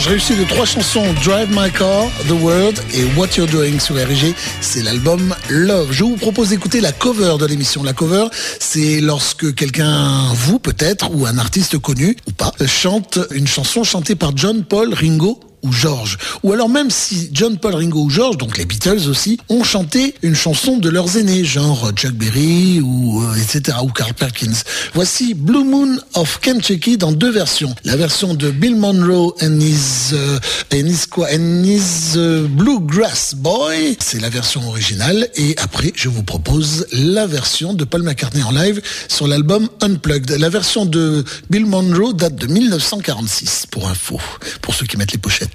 Mélange 0.00 0.08
réussi 0.08 0.36
de 0.36 0.44
trois 0.44 0.64
chansons 0.64 1.12
Drive 1.24 1.48
My 1.50 1.70
Car, 1.70 2.06
The 2.28 2.42
World 2.42 2.80
et 2.94 3.04
What 3.16 3.28
You're 3.36 3.48
Doing 3.48 3.78
sur 3.80 3.96
RG. 3.96 4.34
C'est 4.60 4.82
l'album 4.82 5.34
Love. 5.48 5.88
Je 5.90 6.04
vous 6.04 6.16
propose 6.16 6.50
d'écouter 6.50 6.80
la 6.80 6.92
cover 6.92 7.36
de 7.38 7.46
l'émission. 7.46 7.82
La 7.82 7.92
cover, 7.92 8.26
c'est 8.58 9.00
lorsque 9.00 9.54
quelqu'un, 9.54 10.32
vous 10.34 10.58
peut-être, 10.58 11.10
ou 11.14 11.26
un 11.26 11.38
artiste 11.38 11.78
connu 11.78 12.16
ou 12.26 12.32
pas, 12.32 12.52
chante 12.66 13.18
une 13.32 13.46
chanson 13.46 13.84
chantée 13.84 14.14
par 14.14 14.36
John 14.36 14.64
Paul 14.64 14.94
Ringo 14.94 15.40
ou 15.62 15.72
George. 15.72 16.18
Ou 16.42 16.52
alors 16.52 16.68
même 16.68 16.90
si 16.90 17.30
John 17.32 17.58
Paul 17.58 17.74
Ringo 17.74 18.02
ou 18.02 18.10
George, 18.10 18.38
donc 18.38 18.58
les 18.58 18.64
Beatles 18.64 19.08
aussi, 19.08 19.38
ont 19.48 19.64
chanté 19.64 20.14
une 20.22 20.34
chanson 20.34 20.78
de 20.78 20.88
leurs 20.88 21.16
aînés, 21.16 21.44
genre 21.44 21.90
Chuck 21.94 22.12
Berry 22.12 22.80
ou 22.80 23.22
euh, 23.22 23.34
etc. 23.34 23.78
ou 23.82 23.88
Carl 23.88 24.14
Perkins. 24.14 24.62
Voici 24.94 25.34
Blue 25.34 25.64
Moon 25.64 25.98
of 26.14 26.40
Kentucky 26.40 26.96
dans 26.96 27.12
deux 27.12 27.30
versions. 27.30 27.74
La 27.84 27.96
version 27.96 28.34
de 28.34 28.50
Bill 28.50 28.76
Monroe 28.76 29.34
and 29.42 29.60
his, 29.60 30.12
euh, 30.12 30.38
and 30.72 30.86
his 30.86 31.06
quoi, 31.06 31.28
and 31.32 31.64
his 31.64 32.16
euh, 32.16 32.46
Bluegrass 32.48 33.34
Boy, 33.34 33.96
c'est 34.00 34.20
la 34.20 34.30
version 34.30 34.66
originale. 34.68 35.28
Et 35.36 35.54
après, 35.58 35.92
je 35.94 36.08
vous 36.08 36.22
propose 36.22 36.86
la 36.92 37.26
version 37.26 37.74
de 37.74 37.84
Paul 37.84 38.02
McCartney 38.02 38.42
en 38.42 38.50
live 38.50 38.80
sur 39.08 39.26
l'album 39.26 39.68
Unplugged. 39.80 40.30
La 40.30 40.48
version 40.48 40.86
de 40.86 41.24
Bill 41.50 41.66
Monroe 41.66 42.12
date 42.12 42.36
de 42.36 42.46
1946, 42.46 43.66
pour 43.70 43.88
info, 43.88 44.20
pour 44.62 44.74
ceux 44.74 44.86
qui 44.86 44.96
mettent 44.96 45.12
les 45.12 45.18
pochettes. 45.18 45.49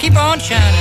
Keep 0.00 0.16
on 0.16 0.38
shining. 0.40 0.80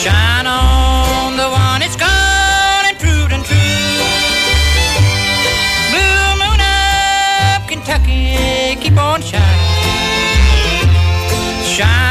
Shine 0.00 0.46
on 0.46 1.36
the 1.36 1.48
one 1.50 1.82
it's 1.82 1.96
gone 1.96 2.84
and 2.88 2.96
proved 2.98 3.32
untrue. 3.32 3.58
Blue 5.90 6.26
moon 6.40 6.60
of 6.60 7.66
Kentucky, 7.66 8.76
keep 8.80 8.96
on 8.96 9.20
shining. 9.22 9.58
Shine 11.74 12.09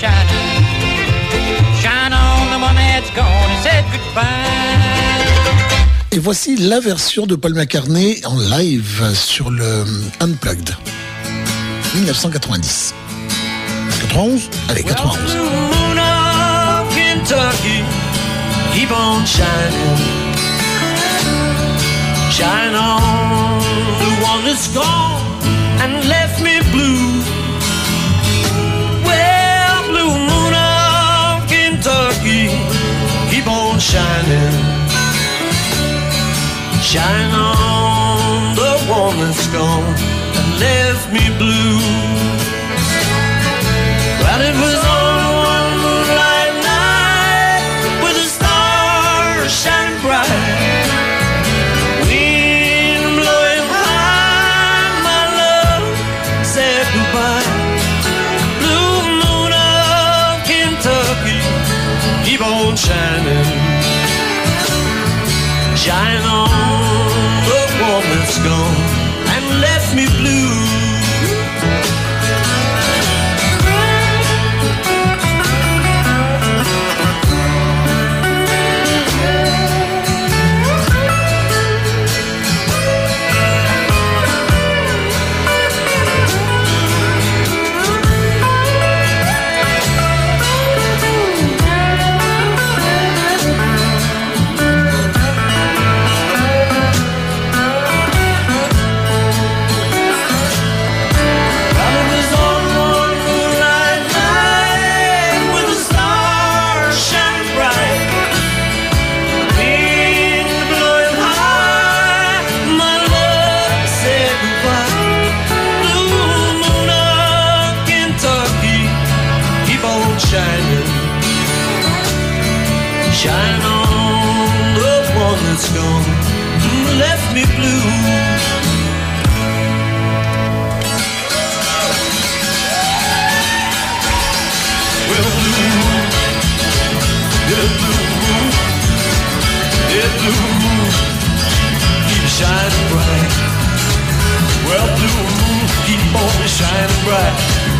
shining. 0.00 0.64
Shine 1.82 2.12
on 2.12 2.50
the 2.52 2.58
one 2.58 2.74
that's 2.74 3.10
gone 3.14 3.50
and 3.52 3.62
said 3.62 3.84
goodbye. 3.92 4.30
Et 6.12 6.18
voici 6.18 6.56
la 6.56 6.80
version 6.80 7.26
de 7.26 7.36
Paul 7.36 7.54
McCartney 7.54 8.20
en 8.24 8.36
live 8.58 9.14
sur 9.14 9.50
le 9.50 9.84
Unplugged. 10.20 10.74
1990. 11.94 12.94
91 14.08 14.48
Allez, 14.70 14.82
91. 14.82 15.18
Blue 15.18 15.50
moon 15.72 15.98
of 15.98 16.88
Kentucky, 16.94 17.84
keep 18.72 18.90
on 18.90 19.24
shining. 19.26 19.98
Shine 22.30 22.74
on 22.74 23.60
the 24.00 24.10
one 24.24 24.44
that's 24.46 24.68
gone 24.72 25.20
and 25.82 25.92
left 26.08 26.40
me 26.42 26.60
blue. 26.72 26.99
Shining. 33.90 34.54
Shine 36.80 37.34
on 37.34 38.54
the 38.54 38.74
one 38.88 39.18
that's 39.18 39.48
gone 39.48 39.96
and 40.38 40.60
left 40.60 41.12
me 41.12 41.24
blue. 41.38 42.29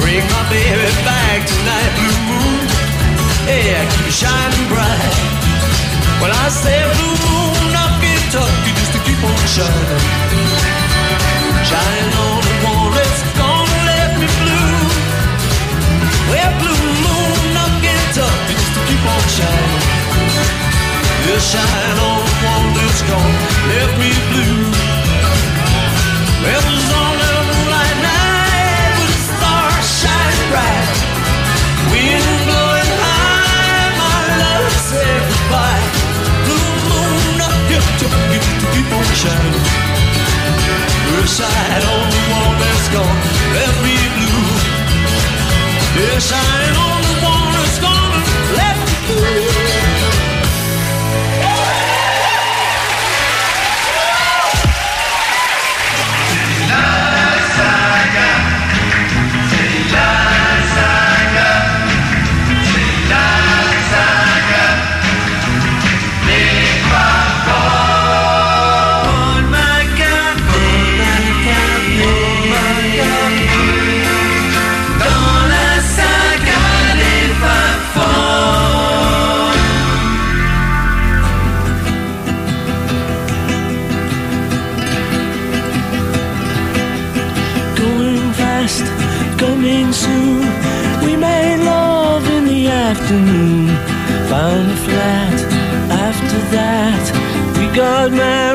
Bring 0.00 0.24
my 0.32 0.42
baby 0.48 0.90
back 1.04 1.46
tonight, 1.46 1.90
blue 1.94 2.20
moon. 2.28 2.64
Yeah, 3.46 3.84
keep 3.92 4.06
it 4.08 4.16
shining 4.16 4.66
bright. 4.72 5.14
When 6.20 6.32
I 6.32 6.48
say 6.48 6.80
blue 6.96 7.16
moon 7.20 7.72
of 7.76 7.92
Kentucky, 8.00 8.70
just 8.80 8.92
to 8.96 9.00
keep 9.06 9.20
on 9.22 9.42
shining. 9.46 10.04
Shine 11.68 12.10
on 12.24 12.40
the 12.42 12.54
one 12.64 12.90
that's 12.96 13.22
gonna 13.36 13.80
let 13.90 14.10
me 14.18 14.28
blue. 14.40 14.80
Well, 16.32 16.52
blue 16.58 16.84
moon 17.04 17.52
of 17.64 17.72
Kentucky, 17.84 18.54
just 18.56 18.72
to 18.76 18.80
keep 18.88 19.04
on 19.14 19.24
shining. 19.36 19.84
Yeah, 21.28 21.38
shine 21.38 21.98
on 22.08 22.20
the 22.24 22.34
one 22.50 22.68
that's 22.74 23.02
gonna 23.04 23.68
let 23.72 23.90
me 24.00 24.10
blue. 24.10 24.29
Keep 39.20 39.30
on 39.30 39.42
shining. 39.42 39.60
We're 41.12 41.26
shine 41.26 41.82
on 41.82 42.10
the 42.10 42.20
one 42.30 42.58
that's 42.58 42.88
gone, 42.88 43.18
let 43.54 43.74
me 43.84 43.96
blue. 44.16 44.48
Yeah, 45.96 46.18
shine 46.18 46.76
on 46.76 47.09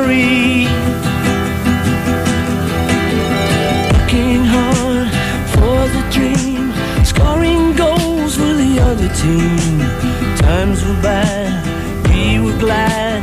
married. 0.05 0.67
Working 3.93 4.43
hard 4.45 5.09
for 5.53 5.77
the 5.95 6.03
dream, 6.11 6.73
scoring 7.03 7.75
goals 7.75 8.35
for 8.35 8.53
the 8.53 8.79
other 8.81 9.09
team. 9.21 9.79
Times 10.37 10.83
were 10.85 11.01
bad, 11.01 11.51
we 12.09 12.39
were 12.39 12.57
glad 12.59 13.21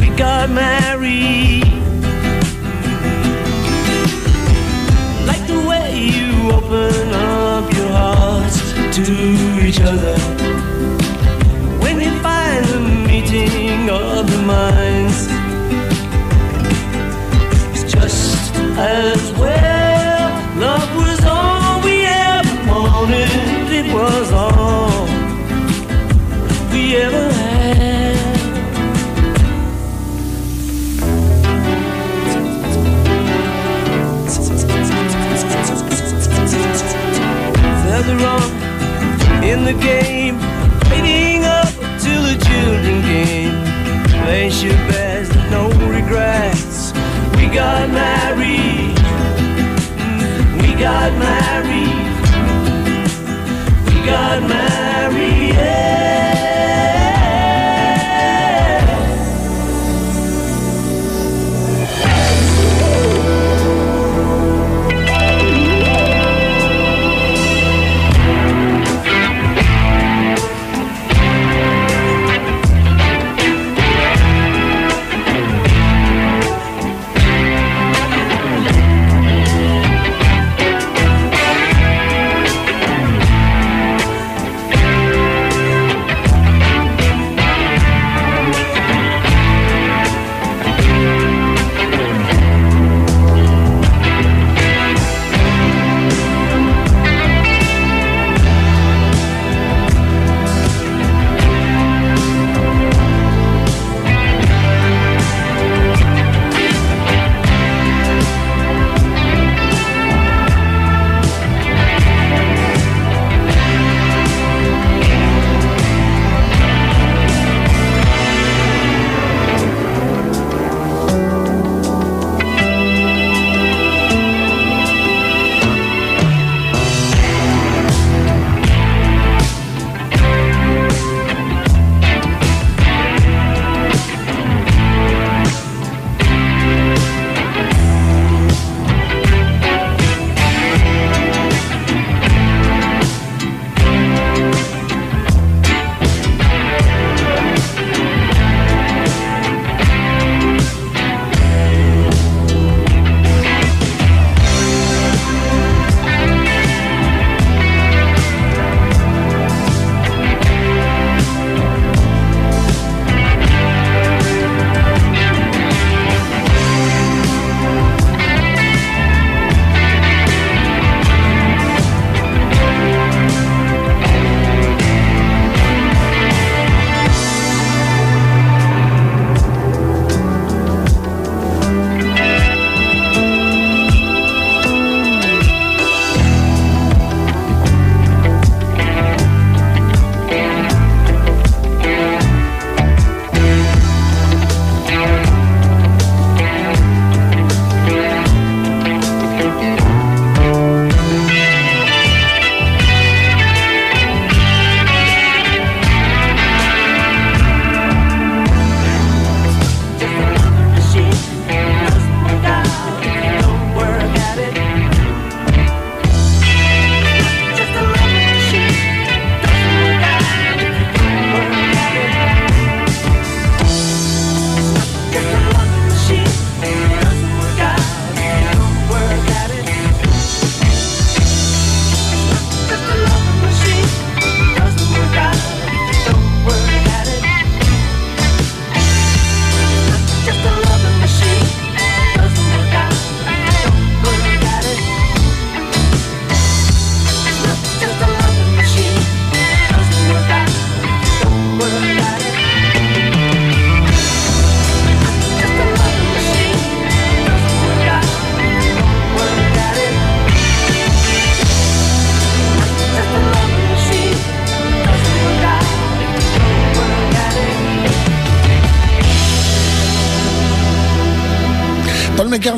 we 0.00 0.08
got 0.16 0.50
married. 0.50 1.62
like 5.26 5.46
the 5.46 5.60
way 5.68 5.88
you 6.18 6.50
open 6.50 7.14
up 7.14 7.72
your 7.72 7.88
hearts 7.88 8.58
to 8.96 9.04
each 9.66 9.80
other. 9.80 10.16
When 11.82 12.00
you 12.00 12.10
find 12.22 12.64
the 12.66 12.80
meeting 13.08 13.88
of 13.90 14.30
the 14.30 14.42
minds, 14.42 14.83
as 18.76 19.32
well. 19.38 20.30
Love 20.58 20.96
was 20.96 21.24
all 21.24 21.80
we 21.82 22.04
ever 22.04 22.70
wanted, 22.70 23.28
it 23.70 23.92
was 23.92 24.32
all 24.32 25.06
we 26.72 26.96
ever 26.96 27.32
had. 27.32 27.54
Further 37.84 38.18
on 38.26 39.44
in 39.44 39.64
the 39.64 39.74
game, 39.74 40.38
waiting 40.90 41.44
up 41.44 41.68
till 42.00 42.22
the 42.22 42.36
children 42.44 43.02
came. 43.02 43.54
Place 44.24 44.62
your 44.62 44.74
best, 44.88 45.32
no 45.50 45.68
regrets. 45.88 46.53
We 47.54 47.60
got 47.60 47.88
married. 47.88 48.98
We 50.60 50.74
got 50.74 51.12
married. 51.16 52.16
We 53.86 53.94
got 54.04 54.42
married. 54.42 55.54
Yeah. 55.54 56.33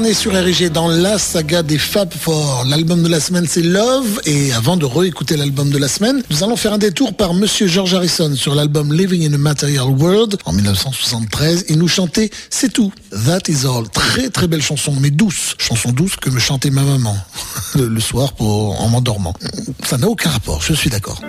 est 0.06 0.14
sur 0.14 0.32
dans 0.70 0.88
la 0.88 1.18
saga 1.18 1.62
des 1.64 1.78
Fab 1.78 2.12
Four. 2.12 2.64
L'album 2.68 3.02
de 3.02 3.08
la 3.08 3.18
semaine, 3.18 3.46
c'est 3.48 3.62
Love. 3.62 4.20
Et 4.24 4.52
avant 4.52 4.76
de 4.76 4.84
réécouter 4.84 5.36
l'album 5.36 5.70
de 5.70 5.78
la 5.78 5.88
semaine, 5.88 6.22
nous 6.30 6.44
allons 6.44 6.54
faire 6.54 6.72
un 6.72 6.78
détour 6.78 7.14
par 7.14 7.34
Monsieur 7.34 7.66
George 7.66 7.92
Harrison 7.94 8.34
sur 8.36 8.54
l'album 8.54 8.92
Living 8.92 9.28
in 9.28 9.34
a 9.34 9.38
Material 9.38 9.88
World 9.88 10.36
en 10.44 10.52
1973 10.52 11.64
et 11.68 11.76
nous 11.76 11.88
chanter 11.88 12.30
C'est 12.50 12.72
tout. 12.72 12.92
That 13.10 13.48
is 13.48 13.66
all. 13.66 13.88
Très 13.88 14.28
très 14.28 14.46
belle 14.46 14.62
chanson, 14.62 14.94
mais 15.00 15.10
douce. 15.10 15.56
Chanson 15.58 15.90
douce 15.90 16.14
que 16.16 16.30
me 16.30 16.38
chantait 16.38 16.70
ma 16.70 16.82
maman 16.82 17.16
le 17.74 18.00
soir 18.00 18.32
pour, 18.34 18.80
en 18.80 18.88
m'endormant. 18.88 19.34
Ça 19.84 19.98
n'a 19.98 20.08
aucun 20.08 20.30
rapport, 20.30 20.62
je 20.62 20.72
suis 20.72 20.90
d'accord. 20.90 21.20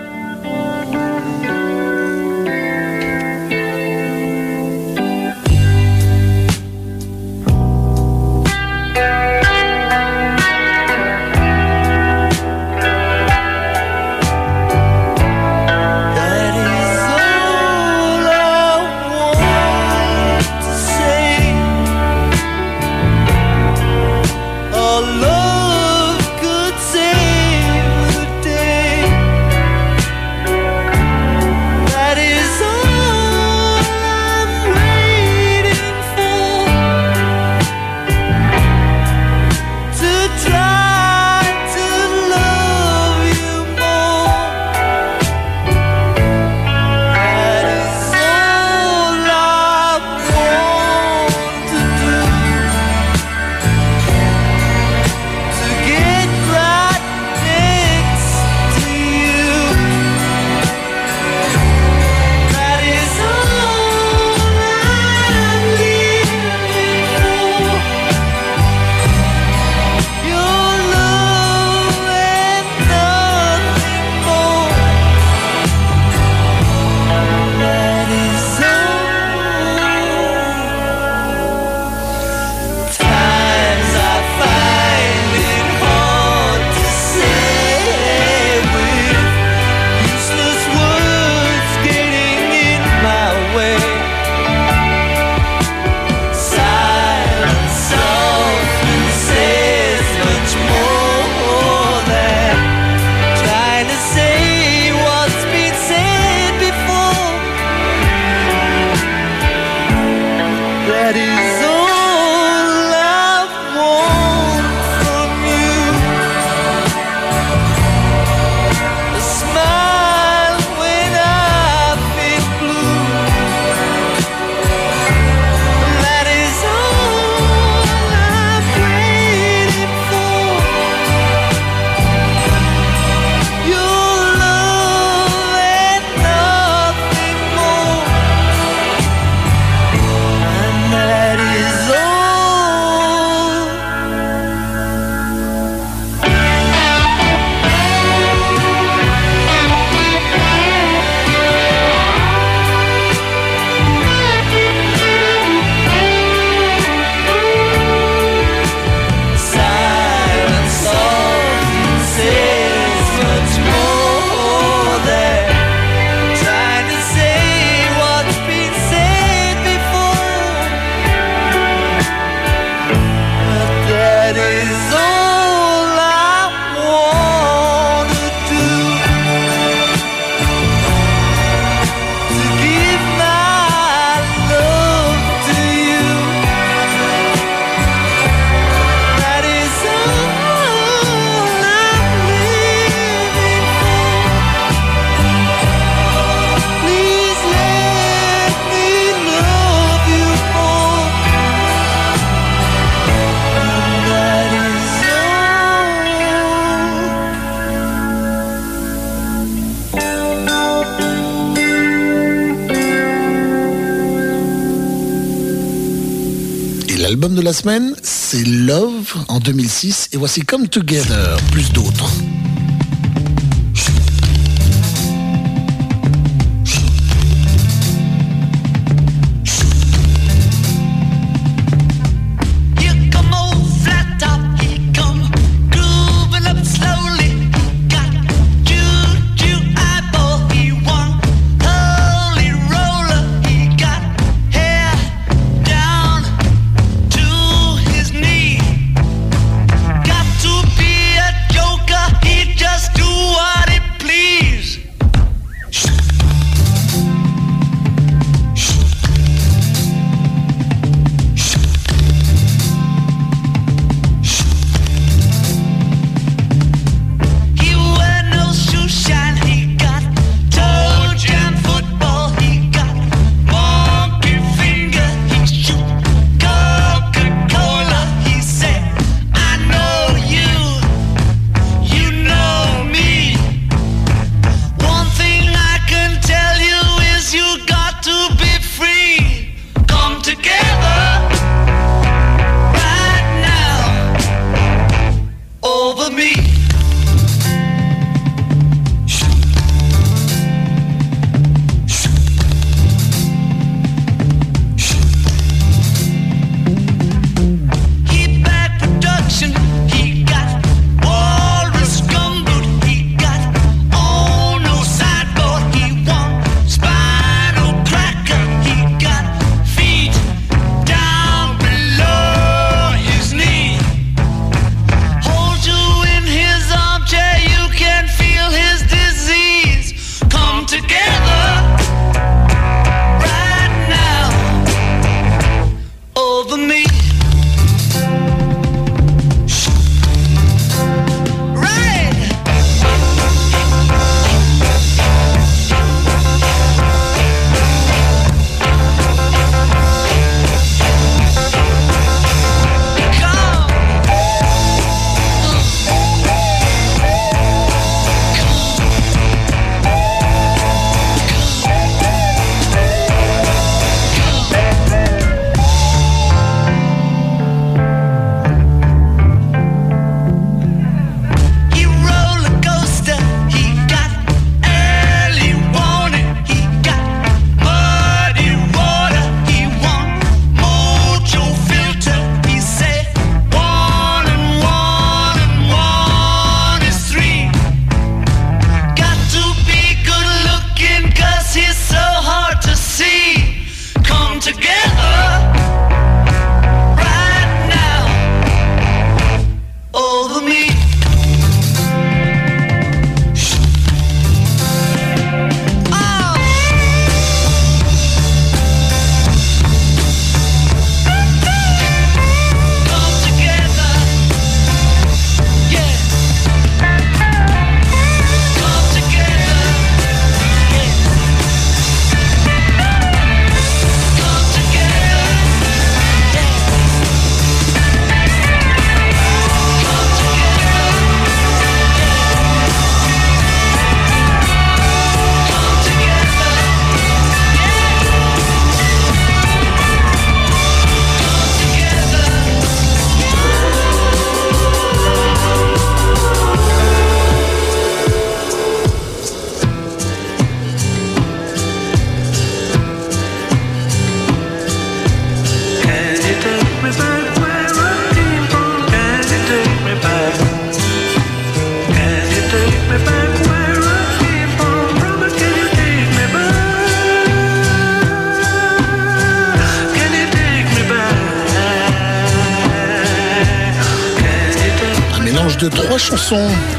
la 217.48 217.54
semaine, 217.54 217.96
c'est 218.04 218.44
Love 218.44 219.16
en 219.30 219.40
2006 219.40 220.10
et 220.12 220.18
voici 220.18 220.42
Come 220.42 220.68
Together, 220.68 221.38
plus 221.54 221.72
d'autres. 221.72 222.12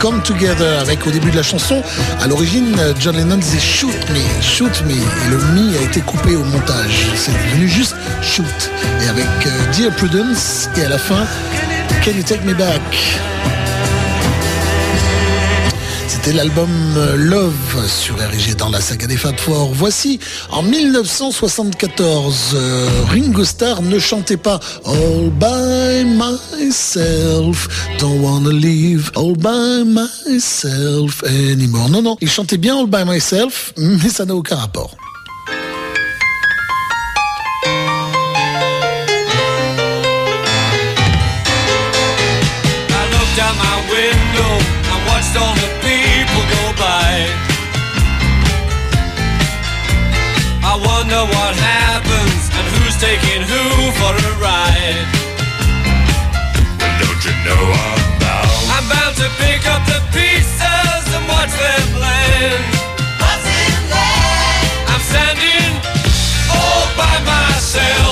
Come 0.00 0.22
Together, 0.22 0.78
avec 0.80 1.06
au 1.06 1.10
début 1.10 1.30
de 1.30 1.36
la 1.36 1.42
chanson, 1.42 1.82
à 2.20 2.26
l'origine, 2.28 2.76
John 3.00 3.16
Lennon 3.16 3.36
disait 3.36 3.58
Shoot 3.58 3.92
me, 4.10 4.42
shoot 4.42 4.82
me, 4.86 4.92
et 4.92 5.30
le 5.30 5.38
me 5.38 5.76
a 5.76 5.82
été 5.82 6.00
coupé 6.00 6.36
au 6.36 6.44
montage. 6.44 7.06
C'est 7.16 7.32
devenu 7.32 7.68
juste 7.68 7.96
Shoot. 8.22 8.70
Et 9.04 9.08
avec 9.08 9.26
euh, 9.46 9.72
Dear 9.72 9.90
Prudence, 9.96 10.68
et 10.76 10.84
à 10.84 10.88
la 10.88 10.98
fin, 10.98 11.26
Can 12.04 12.12
You 12.12 12.22
Take 12.22 12.44
Me 12.44 12.54
Back? 12.54 12.80
C'était 16.08 16.32
l'album 16.32 16.70
euh, 16.96 17.16
Love 17.16 17.86
sur 17.86 18.16
RG 18.16 18.56
dans 18.56 18.70
la 18.70 18.80
saga 18.80 19.06
des 19.06 19.16
Fab 19.16 19.38
Four. 19.38 19.72
Voici 19.74 20.18
en 20.50 20.62
1974, 20.62 22.52
euh, 22.54 22.88
Ringo 23.10 23.44
Starr 23.44 23.82
ne 23.82 23.98
chantait 23.98 24.36
pas 24.36 24.58
All 24.86 25.30
by 25.30 26.04
myself, 26.04 27.68
don't 27.98 28.20
wanna 28.20 28.52
leave 28.52 29.10
all 29.16 29.36
by 29.36 29.84
myself 29.84 31.22
anymore. 31.24 31.88
Non, 31.90 32.02
non, 32.02 32.16
il 32.20 32.30
chantait 32.30 32.58
bien 32.58 32.78
All 32.78 32.86
by 32.86 33.04
myself, 33.04 33.74
mais 33.76 34.08
ça 34.08 34.24
n'a 34.24 34.34
aucun 34.34 34.56
rapport. 34.56 34.96
Wonder 51.18 51.34
what 51.34 51.54
happens 51.56 52.50
and 52.54 52.66
who's 52.74 52.96
taking 53.00 53.42
who 53.42 53.90
for 53.98 54.14
a 54.14 54.32
ride. 54.38 55.06
Don't 57.00 57.24
you 57.24 57.34
know 57.44 57.58
I'm 57.58 58.20
bound? 58.20 58.50
I'm 58.74 58.84
bound 58.88 59.16
to 59.16 59.28
pick 59.38 59.66
up 59.66 59.82
the 59.86 60.00
pieces 60.14 61.04
and 61.14 61.24
watch 61.28 61.50
them 61.50 62.00
land. 62.00 62.64
I'm 64.90 65.00
standing 65.00 65.74
all 66.54 66.86
by 66.96 67.14
myself. 67.24 68.07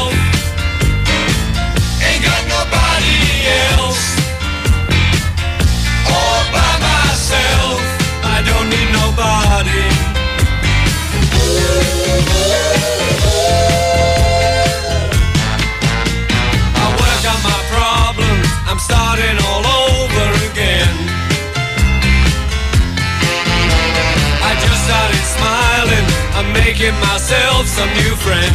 I'm 26.37 26.53
making 26.53 26.93
myself 27.01 27.67
some 27.67 27.89
new 27.95 28.15
friends. 28.21 28.53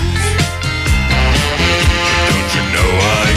Don't 2.29 2.49
you 2.53 2.63
know 2.77 2.91
I 3.01 3.30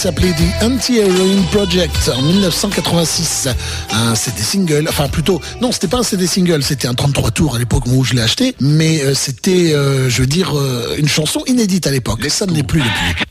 s'appelait 0.00 0.32
The 0.32 0.64
Anti-Heroin 0.64 1.42
Project 1.52 2.10
en 2.16 2.22
1986. 2.22 3.48
Un 3.92 4.14
CD 4.14 4.40
single, 4.40 4.86
enfin 4.88 5.08
plutôt, 5.08 5.42
non, 5.60 5.72
c'était 5.72 5.88
pas 5.88 5.98
un 5.98 6.02
CD 6.02 6.26
single, 6.26 6.62
c'était 6.62 6.88
un 6.88 6.94
33 6.94 7.32
tours 7.32 7.56
à 7.56 7.58
l'époque 7.58 7.84
où 7.86 8.02
je 8.02 8.14
l'ai 8.14 8.22
acheté, 8.22 8.54
mais 8.60 9.02
euh, 9.02 9.12
c'était, 9.14 9.74
euh, 9.74 10.08
je 10.08 10.22
veux 10.22 10.26
dire, 10.26 10.56
euh, 10.56 10.96
une 10.96 11.06
chanson 11.06 11.42
inédite 11.46 11.86
à 11.86 11.90
l'époque. 11.90 12.24
Ça 12.30 12.46
ne 12.46 12.52
l'est 12.52 12.62
plus 12.62 12.80
depuis. 12.80 13.24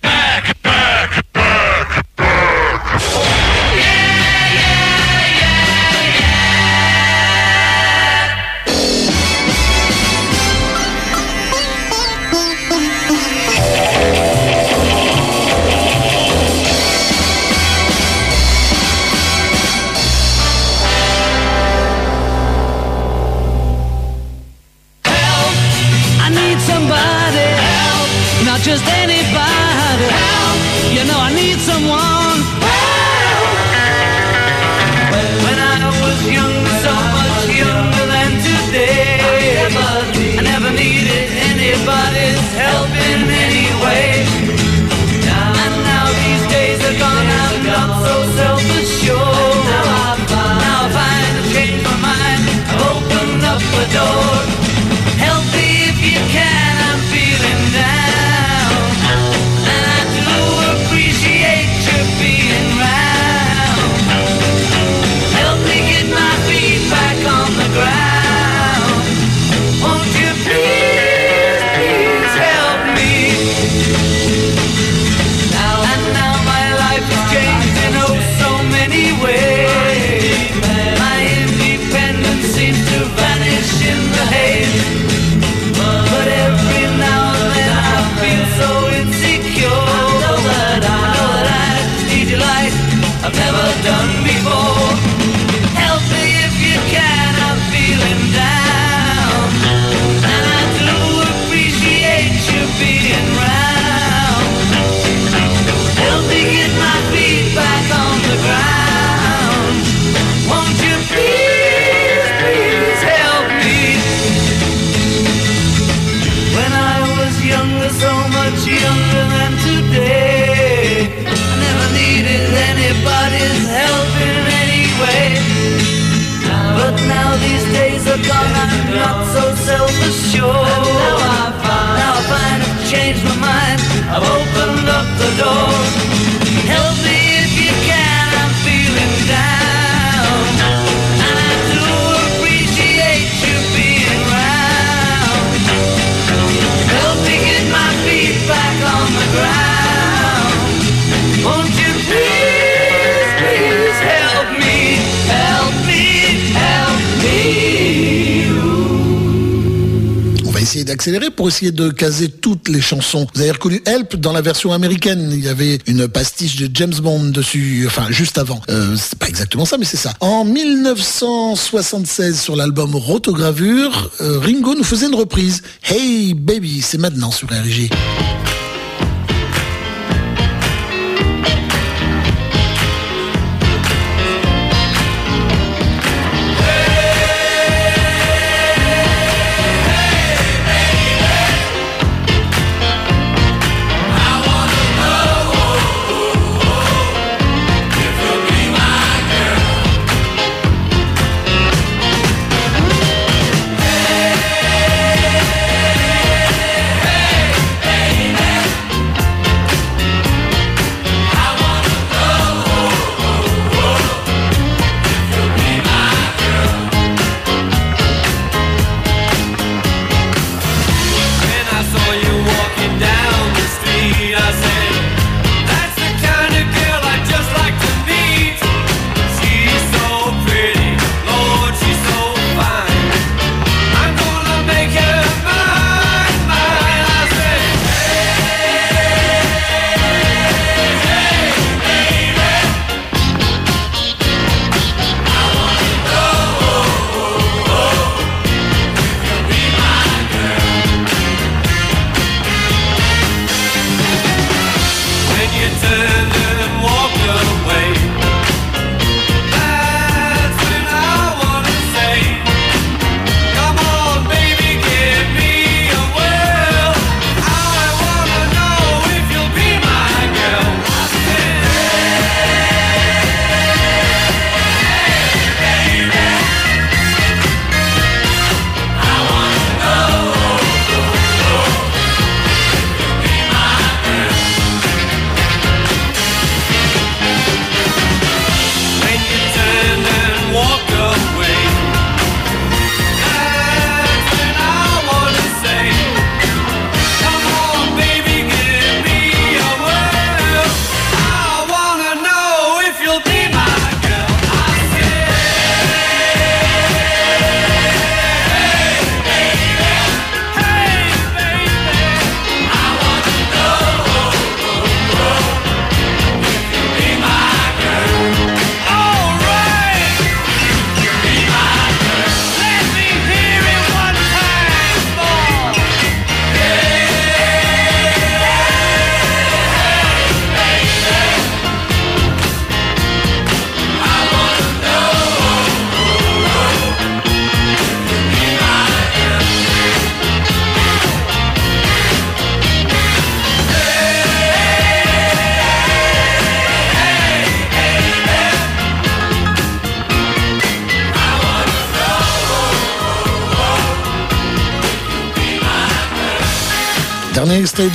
de 161.68 161.90
caser 161.90 162.30
toutes 162.30 162.69
les 162.69 162.81
chansons. 162.81 163.27
Vous 163.36 163.41
avez 163.41 163.52
reconnu 163.52 163.81
Help 163.86 164.15
dans 164.15 164.31
la 164.31 164.41
version 164.41 164.72
américaine. 164.72 165.30
Il 165.31 165.44
y 165.44 165.49
avait 165.49 165.77
une 165.88 166.07
pastiche 166.07 166.56
de 166.56 166.69
James 166.73 166.95
Bond 167.02 167.26
dessus, 167.26 167.84
enfin 167.86 168.07
juste 168.10 168.38
avant. 168.38 168.61
Euh, 168.69 168.95
c'est 168.98 169.19
pas 169.19 169.27
exactement 169.27 169.65
ça, 169.65 169.77
mais 169.77 169.86
c'est 169.86 169.98
ça. 169.98 170.14
En 170.22 170.45
1976, 170.45 172.40
sur 172.40 172.56
l'album 172.56 172.95
Rotogravure, 172.95 174.11
euh, 174.22 174.40
Ringo 174.40 174.76
nous 174.76 174.84
faisait 174.84 175.07
une 175.07 175.15
reprise. 175.15 175.61
Hey 175.84 176.34
baby, 176.34 176.81
c'est 176.81 176.98
maintenant 176.98 177.31
sur 177.31 177.49
RG. 177.49 177.90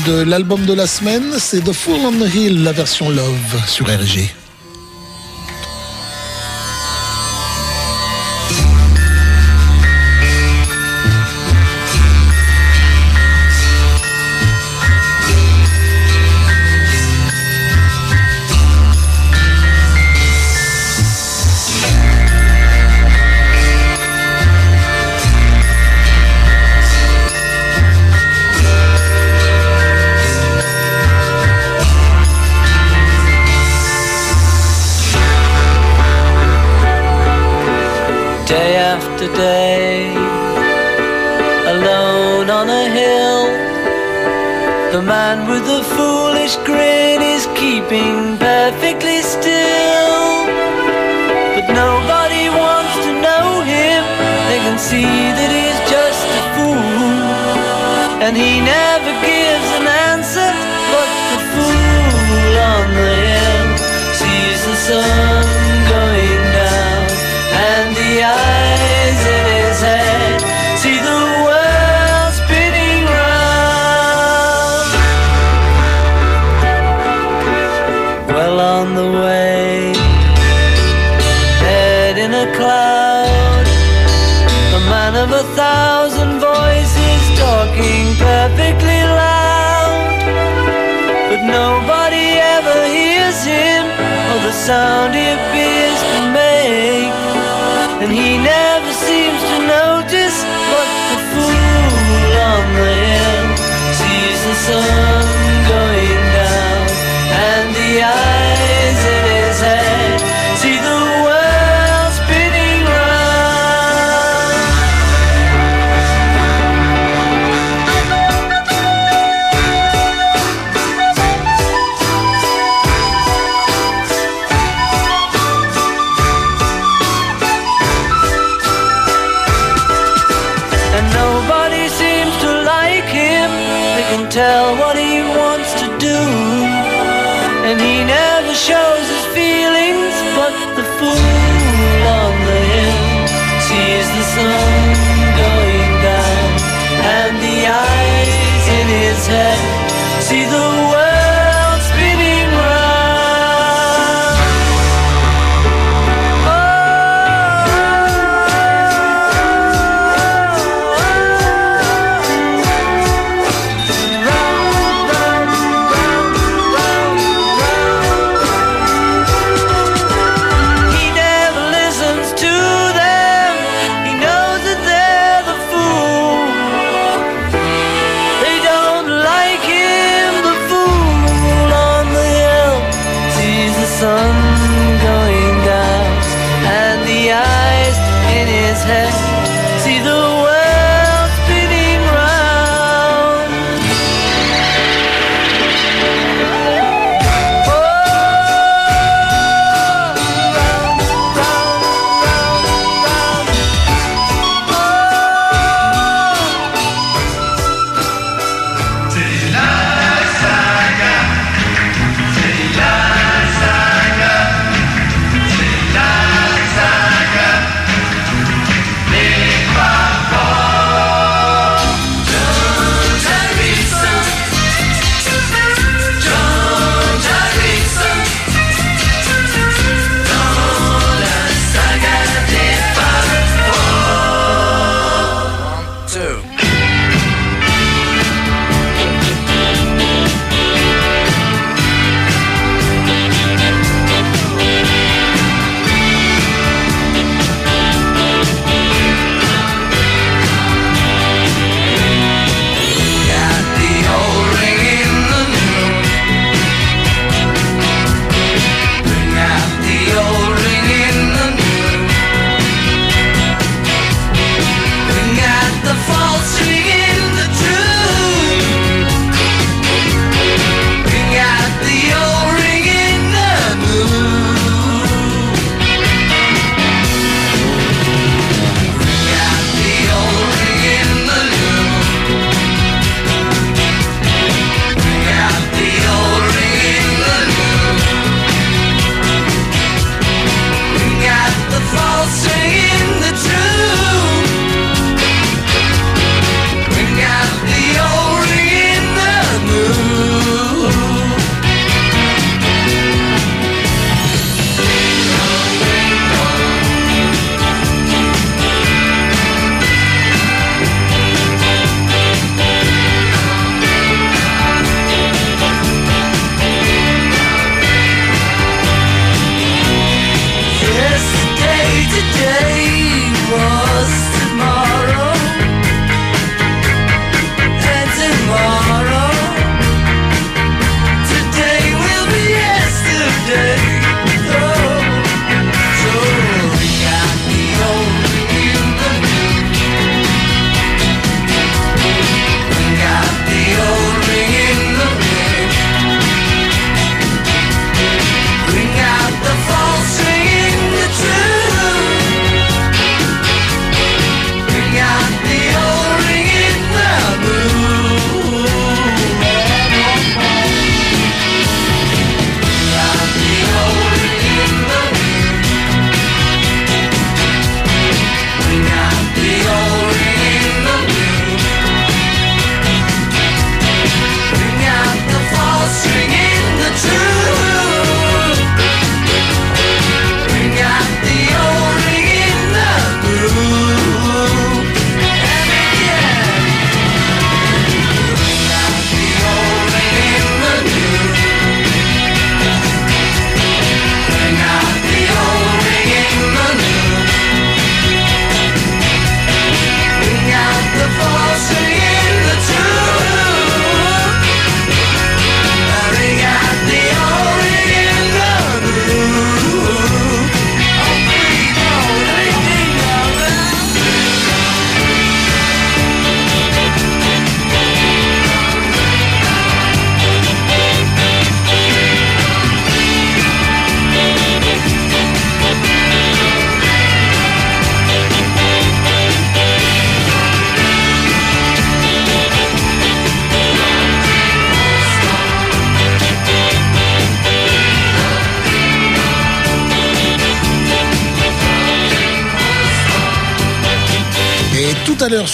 de 0.07 0.23
l'album 0.23 0.65
de 0.67 0.73
la 0.73 0.87
semaine, 0.87 1.35
c'est 1.39 1.63
The 1.63 1.73
Fool 1.73 2.01
on 2.05 2.13
the 2.13 2.35
Hill, 2.35 2.63
la 2.63 2.73
version 2.73 3.11
Love 3.11 3.67
sur 3.67 3.87
RG. 3.87 4.44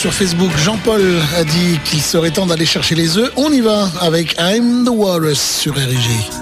sur 0.01 0.15
Facebook, 0.15 0.51
Jean-Paul 0.57 1.03
a 1.37 1.45
dit 1.45 1.79
qu'il 1.85 2.01
serait 2.01 2.31
temps 2.31 2.47
d'aller 2.47 2.65
chercher 2.65 2.95
les 2.95 3.19
œufs. 3.19 3.31
On 3.37 3.53
y 3.53 3.61
va 3.61 3.87
avec 4.01 4.35
I'm 4.39 4.87
the 4.87 4.89
Walrus 4.89 5.39
sur 5.39 5.75
RIG. 5.75 6.40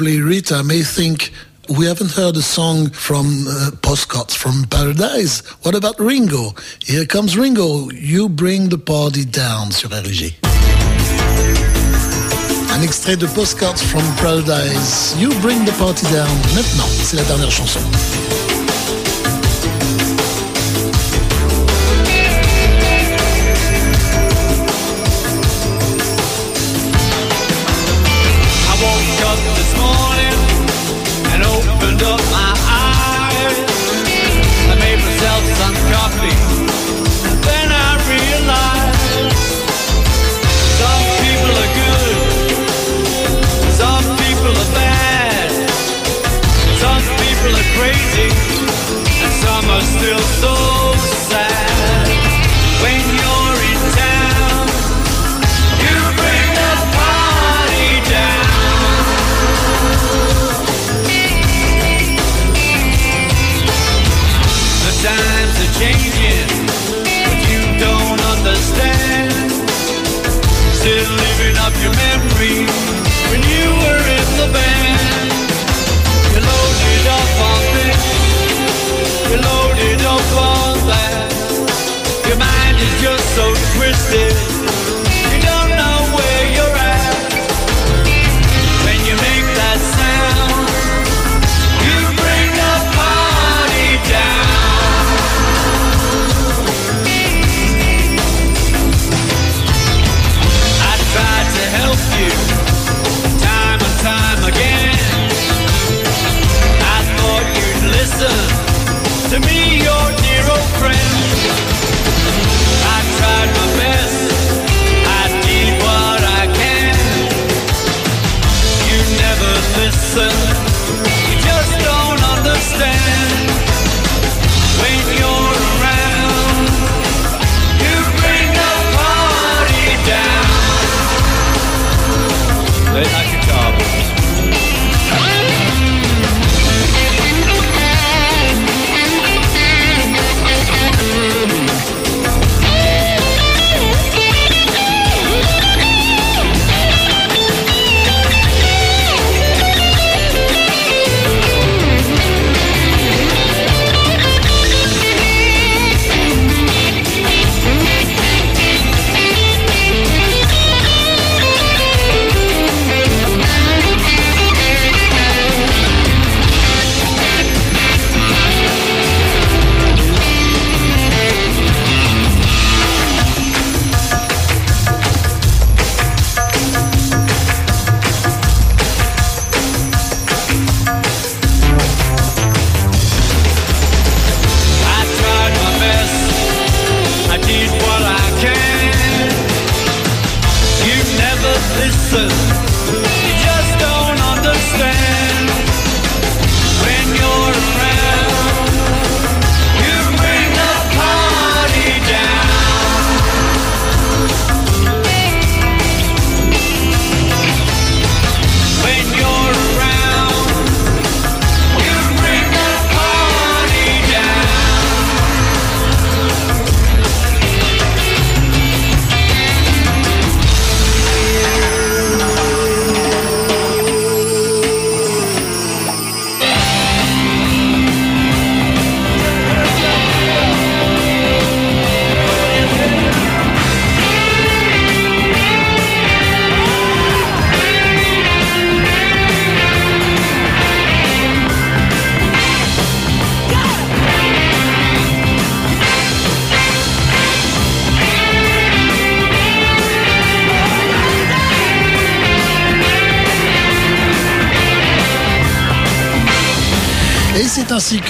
lovely 0.00 0.22
Rita 0.22 0.62
may 0.64 0.82
think 0.82 1.30
we 1.68 1.84
haven't 1.84 2.12
heard 2.12 2.34
a 2.36 2.42
song 2.42 2.88
from 2.88 3.46
uh, 3.46 3.70
Postcards 3.82 4.34
from 4.34 4.64
Paradise. 4.70 5.40
What 5.62 5.74
about 5.74 5.98
Ringo? 6.00 6.54
Here 6.82 7.04
comes 7.04 7.36
Ringo. 7.36 7.90
You 7.90 8.30
bring 8.30 8.70
the 8.70 8.78
party 8.78 9.26
down 9.26 9.70
sur 9.72 9.88
la. 9.88 10.34
Un 12.72 12.82
extrait 12.82 13.16
de 13.16 13.26
Postcards 13.26 13.82
from 13.82 14.02
Paradise. 14.16 15.14
You 15.18 15.28
bring 15.40 15.66
the 15.66 15.72
party 15.72 16.06
down. 16.06 16.34
Maintenant, 16.54 16.88
c'est 17.02 17.16
la 17.16 17.24
dernière 17.24 17.50
chanson. 17.50 17.80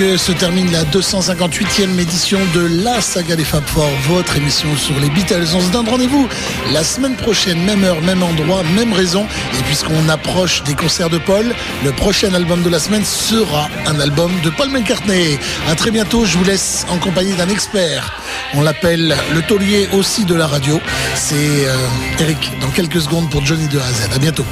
Se 0.00 0.32
termine 0.32 0.72
la 0.72 0.84
258e 0.84 1.98
édition 1.98 2.38
de 2.54 2.82
la 2.82 3.02
saga 3.02 3.36
des 3.36 3.44
Fab 3.44 3.62
Four, 3.66 3.90
votre 4.08 4.34
émission 4.36 4.74
sur 4.76 4.98
les 4.98 5.10
Beatles. 5.10 5.48
On 5.54 5.60
se 5.60 5.70
donne 5.70 5.88
rendez-vous 5.88 6.26
la 6.72 6.82
semaine 6.82 7.16
prochaine, 7.16 7.62
même 7.64 7.84
heure, 7.84 8.00
même 8.00 8.22
endroit, 8.22 8.62
même 8.74 8.94
raison. 8.94 9.26
Et 9.58 9.62
puisqu'on 9.64 10.08
approche 10.08 10.62
des 10.64 10.74
concerts 10.74 11.10
de 11.10 11.18
Paul, 11.18 11.44
le 11.84 11.92
prochain 11.92 12.32
album 12.32 12.62
de 12.62 12.70
la 12.70 12.78
semaine 12.78 13.04
sera 13.04 13.68
un 13.86 14.00
album 14.00 14.32
de 14.42 14.48
Paul 14.48 14.70
McCartney. 14.70 15.38
À 15.68 15.74
très 15.74 15.90
bientôt, 15.90 16.24
je 16.24 16.38
vous 16.38 16.44
laisse 16.44 16.86
en 16.88 16.96
compagnie 16.96 17.34
d'un 17.34 17.48
expert. 17.48 18.14
On 18.54 18.62
l'appelle 18.62 19.14
le 19.34 19.42
taulier 19.42 19.86
aussi 19.92 20.24
de 20.24 20.34
la 20.34 20.46
radio. 20.46 20.80
C'est 21.14 21.34
euh, 21.36 21.76
Eric, 22.20 22.52
dans 22.60 22.70
quelques 22.70 23.02
secondes 23.02 23.28
pour 23.28 23.44
Johnny 23.44 23.68
de 23.68 23.78
A. 23.78 24.14
À 24.14 24.18
bientôt. 24.18 24.46